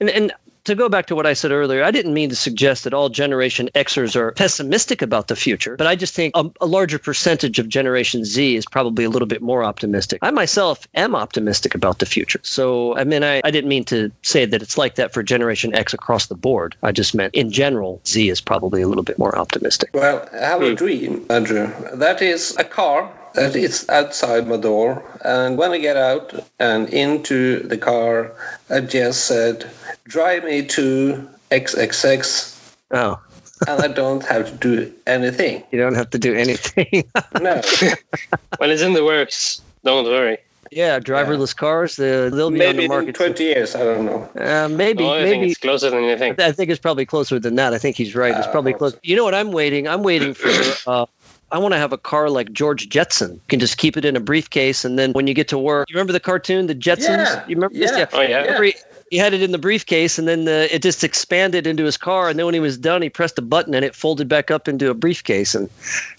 And, 0.00 0.08
and 0.08 0.32
to 0.64 0.74
go 0.74 0.88
back 0.88 1.06
to 1.06 1.16
what 1.16 1.26
I 1.26 1.32
said 1.32 1.50
earlier, 1.50 1.82
I 1.82 1.90
didn't 1.90 2.14
mean 2.14 2.28
to 2.30 2.36
suggest 2.36 2.84
that 2.84 2.94
all 2.94 3.08
Generation 3.08 3.68
Xers 3.74 4.14
are 4.14 4.32
pessimistic 4.32 5.02
about 5.02 5.28
the 5.28 5.36
future, 5.36 5.76
but 5.76 5.86
I 5.86 5.96
just 5.96 6.14
think 6.14 6.36
a, 6.36 6.50
a, 6.60 6.66
larger 6.66 6.98
percentage 6.98 7.58
of 7.58 7.68
Generation 7.68 8.24
Z 8.24 8.56
is 8.56 8.64
probably 8.64 9.04
a 9.04 9.10
little 9.10 9.26
bit 9.26 9.42
more 9.42 9.64
optimistic. 9.64 10.18
I 10.22 10.30
myself 10.30 10.86
am 10.94 11.14
optimistic 11.14 11.74
about 11.74 11.98
the 11.98 12.06
future. 12.06 12.40
So, 12.42 12.96
I 12.96 13.04
mean, 13.04 13.24
I, 13.24 13.40
I 13.44 13.50
didn't 13.50 13.68
mean 13.68 13.84
to 13.84 14.10
say 14.22 14.46
that 14.46 14.62
it's 14.62 14.78
like 14.78 14.94
that 14.94 15.12
for 15.12 15.22
Generation 15.22 15.74
X 15.74 15.92
across 15.92 16.26
the 16.26 16.34
board. 16.34 16.76
I 16.82 16.92
just 16.92 17.14
meant 17.14 17.34
in 17.34 17.50
general, 17.50 18.00
Z 18.06 18.28
is 18.28 18.40
probably 18.40 18.82
a 18.82 18.88
little 18.88 19.04
bit 19.04 19.18
more 19.18 19.36
optimistic. 19.36 19.90
Well, 19.92 20.28
I 20.32 20.46
have 20.46 20.62
a 20.62 20.74
dream, 20.74 21.26
Andrew. 21.28 21.72
That 21.94 22.22
is 22.22 22.56
a 22.56 22.64
car 22.64 23.12
that 23.34 23.56
is 23.56 23.88
outside 23.88 24.46
my 24.46 24.56
door. 24.56 25.02
And 25.24 25.56
when 25.56 25.72
I 25.72 25.78
get 25.78 25.96
out 25.96 26.34
and 26.58 26.88
into 26.90 27.60
the 27.60 27.78
car, 27.78 28.32
I 28.70 28.80
just 28.80 29.24
said, 29.24 29.70
drive 30.04 30.44
me 30.44 30.66
to 30.66 31.28
XXX. 31.50 32.58
Oh. 32.92 33.20
and 33.68 33.80
I 33.80 33.88
don't 33.88 34.24
have 34.26 34.50
to 34.50 34.56
do 34.56 34.92
anything. 35.06 35.62
You 35.70 35.78
don't 35.78 35.94
have 35.94 36.10
to 36.10 36.18
do 36.18 36.34
anything. 36.34 37.04
no. 37.40 37.62
well, 38.60 38.70
it's 38.70 38.82
in 38.82 38.92
the 38.92 39.04
works. 39.04 39.62
Don't 39.84 40.04
worry. 40.04 40.38
Yeah, 40.70 41.00
driverless 41.00 41.54
yeah. 41.54 41.60
cars. 41.60 41.98
Uh, 41.98 42.30
they'll 42.32 42.50
be 42.50 42.58
maybe 42.58 42.68
on 42.70 42.76
the 42.76 42.88
market. 42.88 43.08
in 43.08 43.14
twenty 43.14 43.44
years. 43.44 43.74
I 43.74 43.84
don't 43.84 44.06
know. 44.06 44.30
Uh, 44.36 44.68
maybe. 44.68 45.04
Oh, 45.04 45.12
I 45.12 45.18
maybe 45.18 45.30
think 45.30 45.50
it's 45.50 45.60
closer 45.60 45.90
than 45.90 46.04
you 46.04 46.16
think. 46.16 46.40
I 46.40 46.50
think 46.50 46.70
it's 46.70 46.80
probably 46.80 47.04
closer 47.04 47.38
than 47.38 47.56
that. 47.56 47.74
I 47.74 47.78
think 47.78 47.96
he's 47.96 48.14
right. 48.14 48.34
It's 48.34 48.46
probably 48.46 48.72
close. 48.72 48.96
You 49.02 49.14
know 49.14 49.24
what? 49.24 49.34
I'm 49.34 49.52
waiting. 49.52 49.86
I'm 49.86 50.02
waiting 50.02 50.32
for. 50.32 50.48
I 51.52 51.58
want 51.58 51.74
to 51.74 51.78
have 51.78 51.92
a 51.92 51.98
car 51.98 52.30
like 52.30 52.50
George 52.52 52.88
Jetson. 52.88 53.34
You 53.34 53.40
can 53.48 53.60
just 53.60 53.76
keep 53.76 53.98
it 53.98 54.06
in 54.06 54.16
a 54.16 54.20
briefcase, 54.20 54.86
and 54.86 54.98
then 54.98 55.12
when 55.12 55.26
you 55.26 55.34
get 55.34 55.48
to 55.48 55.58
work, 55.58 55.88
you 55.90 55.94
remember 55.94 56.14
the 56.14 56.20
cartoon, 56.20 56.66
the 56.66 56.74
Jetsons? 56.74 57.26
Yeah. 57.26 57.44
You 57.46 57.56
remember 57.56 57.76
yeah. 57.76 57.86
this? 57.86 57.98
Yeah. 57.98 58.06
Oh 58.14 58.22
yeah. 58.22 58.44
Every, 58.48 58.74
he 59.10 59.18
had 59.18 59.34
it 59.34 59.42
in 59.42 59.52
the 59.52 59.58
briefcase, 59.58 60.18
and 60.18 60.26
then 60.26 60.46
the, 60.46 60.74
it 60.74 60.80
just 60.80 61.04
expanded 61.04 61.66
into 61.66 61.84
his 61.84 61.98
car. 61.98 62.30
And 62.30 62.38
then 62.38 62.46
when 62.46 62.54
he 62.54 62.60
was 62.60 62.78
done, 62.78 63.02
he 63.02 63.10
pressed 63.10 63.38
a 63.38 63.42
button, 63.42 63.74
and 63.74 63.84
it 63.84 63.94
folded 63.94 64.26
back 64.28 64.50
up 64.50 64.66
into 64.66 64.88
a 64.88 64.94
briefcase. 64.94 65.54
And 65.54 65.68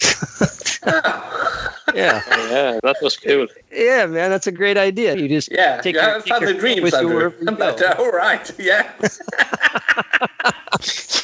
yeah, 1.92 2.22
oh, 2.30 2.48
yeah, 2.52 2.78
that 2.84 2.96
was 3.02 3.16
cool. 3.16 3.48
Yeah, 3.72 4.06
man, 4.06 4.30
that's 4.30 4.46
a 4.46 4.52
great 4.52 4.76
idea. 4.76 5.16
You 5.16 5.26
just 5.28 5.50
yeah, 5.50 5.80
take 5.80 5.96
you 5.96 6.00
your, 6.00 6.10
have 6.10 6.24
take 6.24 6.40
your 6.40 6.50
fun 6.50 6.58
dreams, 6.60 6.82
with 6.82 6.94
you 6.94 7.08
wherever 7.08 7.36
you 7.40 7.50
But, 7.50 7.82
uh, 7.82 7.96
all 7.98 8.12
right, 8.12 8.48
yeah. 8.56 8.92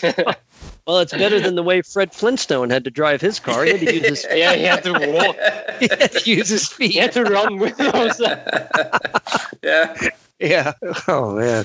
Well, 0.90 0.98
it's 0.98 1.12
better 1.12 1.38
than 1.38 1.54
the 1.54 1.62
way 1.62 1.82
Fred 1.82 2.12
Flintstone 2.12 2.68
had 2.68 2.82
to 2.82 2.90
drive 2.90 3.20
his 3.20 3.38
car. 3.38 3.62
He 3.62 3.70
had 3.70 3.80
to 3.80 3.94
use 3.94 4.06
his, 4.08 4.26
Yeah, 4.34 4.54
he 4.54 4.64
had 4.64 4.82
to 4.82 4.92
walk. 4.92 5.36
he 5.78 5.86
had 5.86 6.10
to 6.10 6.28
use 6.28 6.48
his 6.48 6.66
feet. 6.66 6.90
He 6.90 6.98
had 6.98 7.12
to 7.12 7.22
run 7.22 7.60
with 7.60 7.76
those. 7.76 8.18
yeah. 9.62 9.94
Yeah. 10.40 10.72
Oh 11.06 11.36
man. 11.36 11.64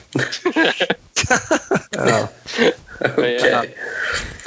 oh. 1.97 2.31
Okay. 3.01 3.51
Uh, 3.51 3.65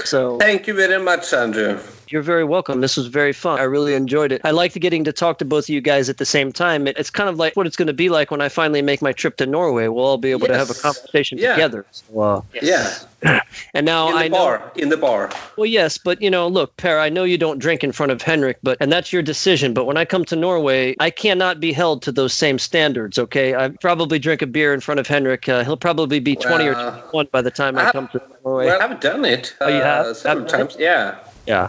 So 0.08 0.38
Thank 0.38 0.66
you 0.66 0.72
very 0.74 0.98
much, 1.02 1.34
Andrew. 1.34 1.78
you're 2.08 2.22
very 2.22 2.44
welcome. 2.44 2.80
This 2.80 2.96
was 2.96 3.08
very 3.08 3.34
fun. 3.34 3.60
I 3.60 3.64
really 3.64 3.92
enjoyed 3.92 4.32
it. 4.32 4.40
I 4.42 4.52
liked 4.52 4.80
getting 4.80 5.04
to 5.04 5.12
talk 5.12 5.36
to 5.40 5.44
both 5.44 5.64
of 5.66 5.68
you 5.68 5.82
guys 5.82 6.08
at 6.08 6.16
the 6.16 6.24
same 6.24 6.50
time. 6.50 6.86
It, 6.86 6.96
it's 6.96 7.10
kind 7.10 7.28
of 7.28 7.36
like 7.36 7.54
what 7.56 7.66
it's 7.66 7.76
going 7.76 7.88
to 7.88 7.92
be 7.92 8.08
like 8.08 8.30
when 8.30 8.40
I 8.40 8.48
finally 8.48 8.80
make 8.80 9.02
my 9.02 9.12
trip 9.12 9.36
to 9.36 9.44
Norway. 9.46 9.86
We'll 9.88 10.06
all 10.06 10.16
be 10.16 10.30
able 10.30 10.46
to 10.46 10.56
have 10.56 10.70
a 10.70 10.74
conversation 10.74 11.36
Yeah. 11.36 11.52
together. 11.52 11.84
So, 11.92 12.20
uh, 12.20 12.40
Yeah. 12.62 12.94
and 13.74 13.84
now 13.84 14.06
In 14.08 14.14
the 14.14 14.20
I 14.20 14.28
know. 14.28 14.36
bar. 14.38 14.72
In 14.76 14.88
the 14.90 14.96
bar. 14.96 15.28
Well, 15.56 15.66
yes, 15.66 15.98
but 15.98 16.22
you 16.22 16.30
know, 16.30 16.46
look, 16.46 16.74
Per, 16.76 16.98
I 17.00 17.08
know 17.08 17.24
you 17.24 17.36
don't 17.36 17.58
drink 17.58 17.82
in 17.84 17.90
front 17.90 18.12
of 18.12 18.22
Henrik, 18.22 18.58
but 18.62 18.78
and 18.80 18.92
that's 18.92 19.12
your 19.12 19.22
decision. 19.22 19.74
But 19.74 19.86
when 19.86 19.96
I 19.96 20.04
come 20.04 20.24
to 20.26 20.36
Norway, 20.36 20.94
I 21.00 21.10
cannot 21.10 21.58
be 21.58 21.72
held 21.72 22.00
to 22.02 22.12
those 22.12 22.32
same 22.32 22.60
standards. 22.60 23.18
Okay, 23.18 23.56
I 23.56 23.70
probably 23.80 24.20
drink 24.20 24.40
a 24.40 24.46
beer 24.46 24.72
in 24.72 24.78
front 24.80 25.00
of 25.00 25.08
Henrik. 25.08 25.48
Uh, 25.48 25.64
he'll 25.64 25.76
probably 25.76 26.20
be 26.20 26.36
twenty 26.36 26.68
or 26.68 26.74
Well, 26.74 26.92
twenty-one 26.92 27.28
by 27.32 27.42
the 27.42 27.50
time 27.50 27.76
I 27.76 27.88
I- 27.88 27.90
come 27.92 28.06
to 28.12 28.22
Norway. 28.44 28.66
Well, 28.66 28.80
I've 28.80 29.00
done 29.00 29.24
it. 29.24 29.52
Oh, 29.60 29.66
you 29.66 29.82
have? 29.82 29.97
Uh, 30.06 30.14
several 30.14 30.42
Have 30.42 30.48
done 30.50 30.58
times. 30.58 30.76
Yeah. 30.78 31.14
yeah. 31.46 31.68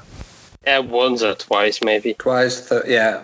Yeah, 0.67 0.79
once 0.79 1.23
or 1.23 1.35
twice 1.35 1.79
maybe. 1.85 2.13
Twice. 2.13 2.69
Th- 2.69 2.83
yeah. 2.87 3.23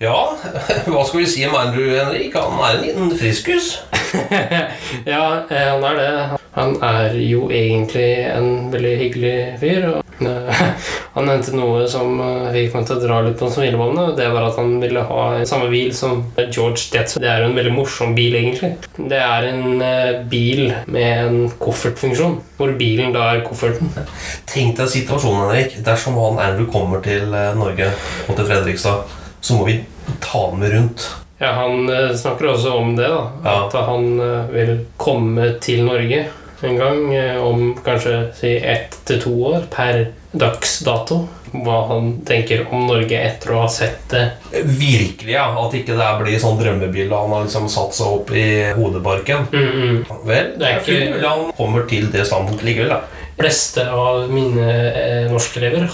Ja, 0.00 0.36
hva 0.92 1.04
skal 1.08 1.20
vi 1.20 1.26
si 1.26 1.46
om 1.46 1.54
Andrew, 1.54 1.90
Henrik? 1.96 2.34
Han 2.36 2.58
er 2.60 2.78
en 2.78 2.82
liten 2.86 3.18
friskus. 3.18 3.80
ja, 5.04 5.44
eh, 5.50 5.68
han 5.68 5.84
er 5.84 5.96
det. 5.98 6.38
Han 6.52 6.76
er 6.82 7.16
jo 7.22 7.46
egentlig 7.54 8.08
en 8.26 8.70
veldig 8.72 8.94
hyggelig 8.98 9.34
fyr. 9.60 9.86
Eh, 10.20 10.62
han 11.14 11.28
nevnte 11.28 11.54
noe 11.56 11.84
som 11.90 12.18
eh, 12.24 12.48
fikk 12.54 12.74
meg 12.76 12.88
til 12.88 12.96
å 12.96 13.02
dra 13.04 13.20
litt 13.26 13.38
på 13.40 13.50
smilebåndet. 13.52 14.16
Det 14.18 14.28
var 14.34 14.48
at 14.48 14.58
han 14.60 14.74
ville 14.82 15.04
ha 15.06 15.28
samme 15.48 15.70
bil 15.72 15.92
som 15.96 16.24
George 16.40 16.88
Jetson. 16.90 17.22
Det 17.22 17.30
er 17.30 17.44
jo 17.44 17.50
en 17.52 17.56
veldig 17.60 17.76
morsom 17.76 18.16
bil, 18.18 18.36
egentlig. 18.40 18.72
Det 18.98 19.22
er 19.22 19.48
en 19.52 19.86
bil 20.32 20.66
med 20.90 21.24
en 21.28 21.40
koffertfunksjon, 21.62 22.40
hvor 22.58 22.74
bilen 22.80 23.14
da 23.16 23.30
er 23.34 23.46
kofferten. 23.46 23.94
Tenk 24.50 24.76
deg 24.80 24.92
situasjonen, 24.96 25.46
Henrik. 25.46 25.80
Dersom 25.86 26.18
han 26.20 26.42
Andrew 26.50 26.68
kommer 26.72 27.04
til 27.04 27.30
Norge 27.30 27.92
og 28.26 28.36
til 28.36 28.46
Fredrikstad, 28.46 29.18
så 29.40 29.56
må 29.56 29.70
vi 29.70 29.80
ta 30.20 30.48
ham 30.50 30.58
med 30.60 30.74
rundt. 30.74 31.10
Ja, 31.40 31.52
Han 31.56 31.88
eh, 31.88 32.12
snakker 32.16 32.50
også 32.52 32.74
om 32.76 32.96
det, 32.96 33.08
da. 33.08 33.22
Ja. 33.44 33.56
At 33.66 33.76
han 33.88 34.20
eh, 34.20 34.50
vil 34.52 34.72
komme 35.00 35.54
til 35.64 35.84
Norge 35.86 36.26
en 36.62 36.76
gang 36.76 37.14
eh, 37.16 37.36
om 37.40 37.70
kanskje 37.84 38.16
si 38.36 38.56
ett 38.58 38.98
til 39.08 39.20
to 39.22 39.32
år 39.48 39.62
per 39.72 40.02
dags 40.36 40.78
dato. 40.84 41.22
Hva 41.50 41.78
han 41.88 42.10
tenker 42.28 42.66
om 42.70 42.84
Norge 42.86 43.16
etter 43.16 43.54
å 43.54 43.62
ha 43.64 43.70
sett 43.72 44.04
det. 44.12 44.26
Virkelig, 44.52 45.32
ja. 45.32 45.46
At 45.58 45.72
ikke 45.74 45.96
det 45.98 46.10
blir 46.20 46.42
sånn 46.42 46.60
drømmebilde 46.60 47.16
han 47.22 47.32
har 47.34 47.46
liksom 47.48 47.66
satt 47.72 47.96
seg 47.96 48.12
opp 48.20 48.30
i 48.36 48.44
hodebarken. 48.76 49.48
Mm 49.50 49.70
-mm. 49.72 49.96
Vel, 50.28 50.52
det 50.58 50.66
er 50.66 50.76
ikke- 50.76 50.84
fullt 50.84 51.10
mulig 51.14 51.28
han 51.28 51.52
kommer 51.56 51.88
til 51.88 52.10
det 52.12 52.26
standpunktet 52.26 52.64
likevel, 52.68 52.88
da. 52.88 53.00
Fleste 53.40 53.88
av 53.90 54.30
mine 54.30 54.68
eh, 54.92 55.30
norskelever 55.32 55.88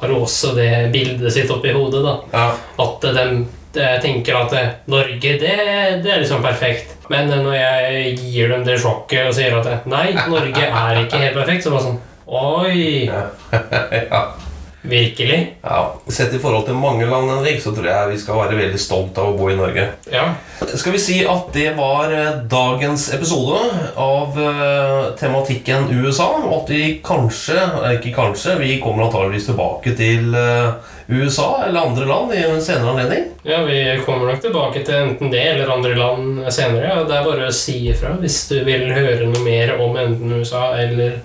har 0.00 0.08
også 0.08 0.54
det 0.54 0.92
bildet 0.92 1.32
sitt 1.32 1.50
oppi 1.50 1.72
hodet. 1.72 2.02
da. 2.04 2.16
Ja. 2.32 2.52
At 2.78 3.00
de, 3.00 3.46
de 3.74 3.88
tenker 4.02 4.36
at 4.36 4.52
eh, 4.58 4.70
Norge, 4.92 5.34
det, 5.40 5.56
det 6.04 6.12
er 6.12 6.22
liksom 6.22 6.44
perfekt. 6.44 6.96
Men 7.12 7.30
eh, 7.30 7.42
når 7.44 7.58
jeg 7.58 8.14
gir 8.20 8.52
dem 8.52 8.64
det 8.66 8.78
sjokket 8.82 9.30
og 9.30 9.36
sier 9.36 9.58
at 9.58 9.68
eh, 9.70 9.90
nei, 9.90 10.06
Norge 10.28 10.68
er 10.68 11.02
ikke 11.04 11.22
helt 11.24 11.38
perfekt, 11.40 11.66
så 11.66 11.74
bare 11.74 11.90
sånn 11.90 12.00
Oi! 12.32 13.10
ja. 14.14 14.22
Virkelig? 14.82 15.56
ja. 15.62 15.94
Sett 16.06 16.34
i 16.34 16.38
forhold 16.42 16.64
til 16.66 16.74
mange 16.74 17.06
land, 17.06 17.30
Henrik, 17.30 17.60
så 17.62 17.70
tror 17.74 17.86
jeg 17.86 18.08
vi 18.10 18.18
skal 18.18 18.40
være 18.40 18.58
veldig 18.58 18.80
stolt 18.82 19.18
av 19.22 19.30
å 19.30 19.36
bo 19.38 19.46
i 19.52 19.58
Norge. 19.58 19.84
Ja. 20.10 20.24
Skal 20.74 20.96
vi 20.96 21.02
si 21.02 21.18
at 21.28 21.52
det 21.54 21.68
var 21.78 22.10
eh, 22.10 22.40
dagens 22.50 23.06
episode 23.14 23.60
av 24.00 24.38
eh, 24.42 25.12
tematikken 25.20 25.86
USA, 25.92 26.32
og 26.40 26.56
at 26.64 26.74
vi 26.74 26.82
kanskje, 27.04 27.58
eh, 27.60 27.94
ikke 28.00 28.16
kanskje, 28.16 28.58
vi 28.62 28.80
kommer 28.82 29.06
antageligvis 29.06 29.52
tilbake 29.52 29.94
til 29.98 30.34
eh, 30.34 30.98
USA 31.12 31.64
eller 31.66 31.88
andre 31.88 32.06
land 32.08 32.34
i 32.34 32.42
en 32.46 32.62
senere 32.62 32.90
anledning. 32.90 33.28
Ja, 33.42 33.62
Vi 33.66 34.00
kommer 34.06 34.30
nok 34.30 34.42
tilbake 34.42 34.84
til 34.86 34.94
enten 34.94 35.32
det 35.32 35.42
eller 35.42 35.72
andre 35.74 35.94
land 35.98 36.52
senere. 36.54 36.88
Ja. 36.88 37.02
Det 37.08 37.16
er 37.16 37.26
bare 37.26 37.48
å 37.48 37.54
si 37.56 37.78
ifra 37.90 38.14
hvis 38.22 38.38
du 38.50 38.60
vil 38.66 38.86
høre 38.92 39.26
noe 39.26 39.44
mer 39.44 39.74
om 39.82 39.96
enten 39.98 40.32
USA 40.38 40.72
eller 40.78 41.18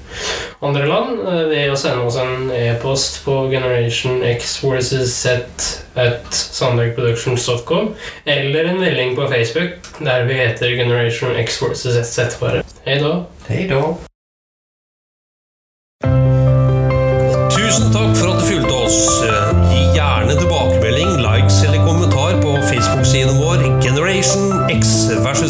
andre 0.65 0.87
land 0.89 1.21
eh, 1.21 1.43
ved 1.51 1.73
å 1.73 1.77
sende 1.77 2.07
oss 2.07 2.17
en 2.21 2.49
e-post 2.53 3.21
på 3.25 3.43
Generation 3.51 4.23
X 4.25 4.57
versus 4.63 5.13
Z 5.13 5.69
at 5.97 6.33
sandbergproductions.com 6.33 7.93
eller 8.25 8.73
en 8.73 8.81
melding 8.81 9.15
på 9.17 9.29
Facebook 9.29 9.93
der 9.99 10.25
vi 10.29 10.41
heter 10.41 10.77
Generation 10.77 11.37
X 11.37 11.61
versus 11.61 12.13
Z 12.13 12.41
bare. 12.41 12.65
Hei 12.85 13.01
da. 13.03 13.15
Hei 13.47 13.65
da. 13.69 14.06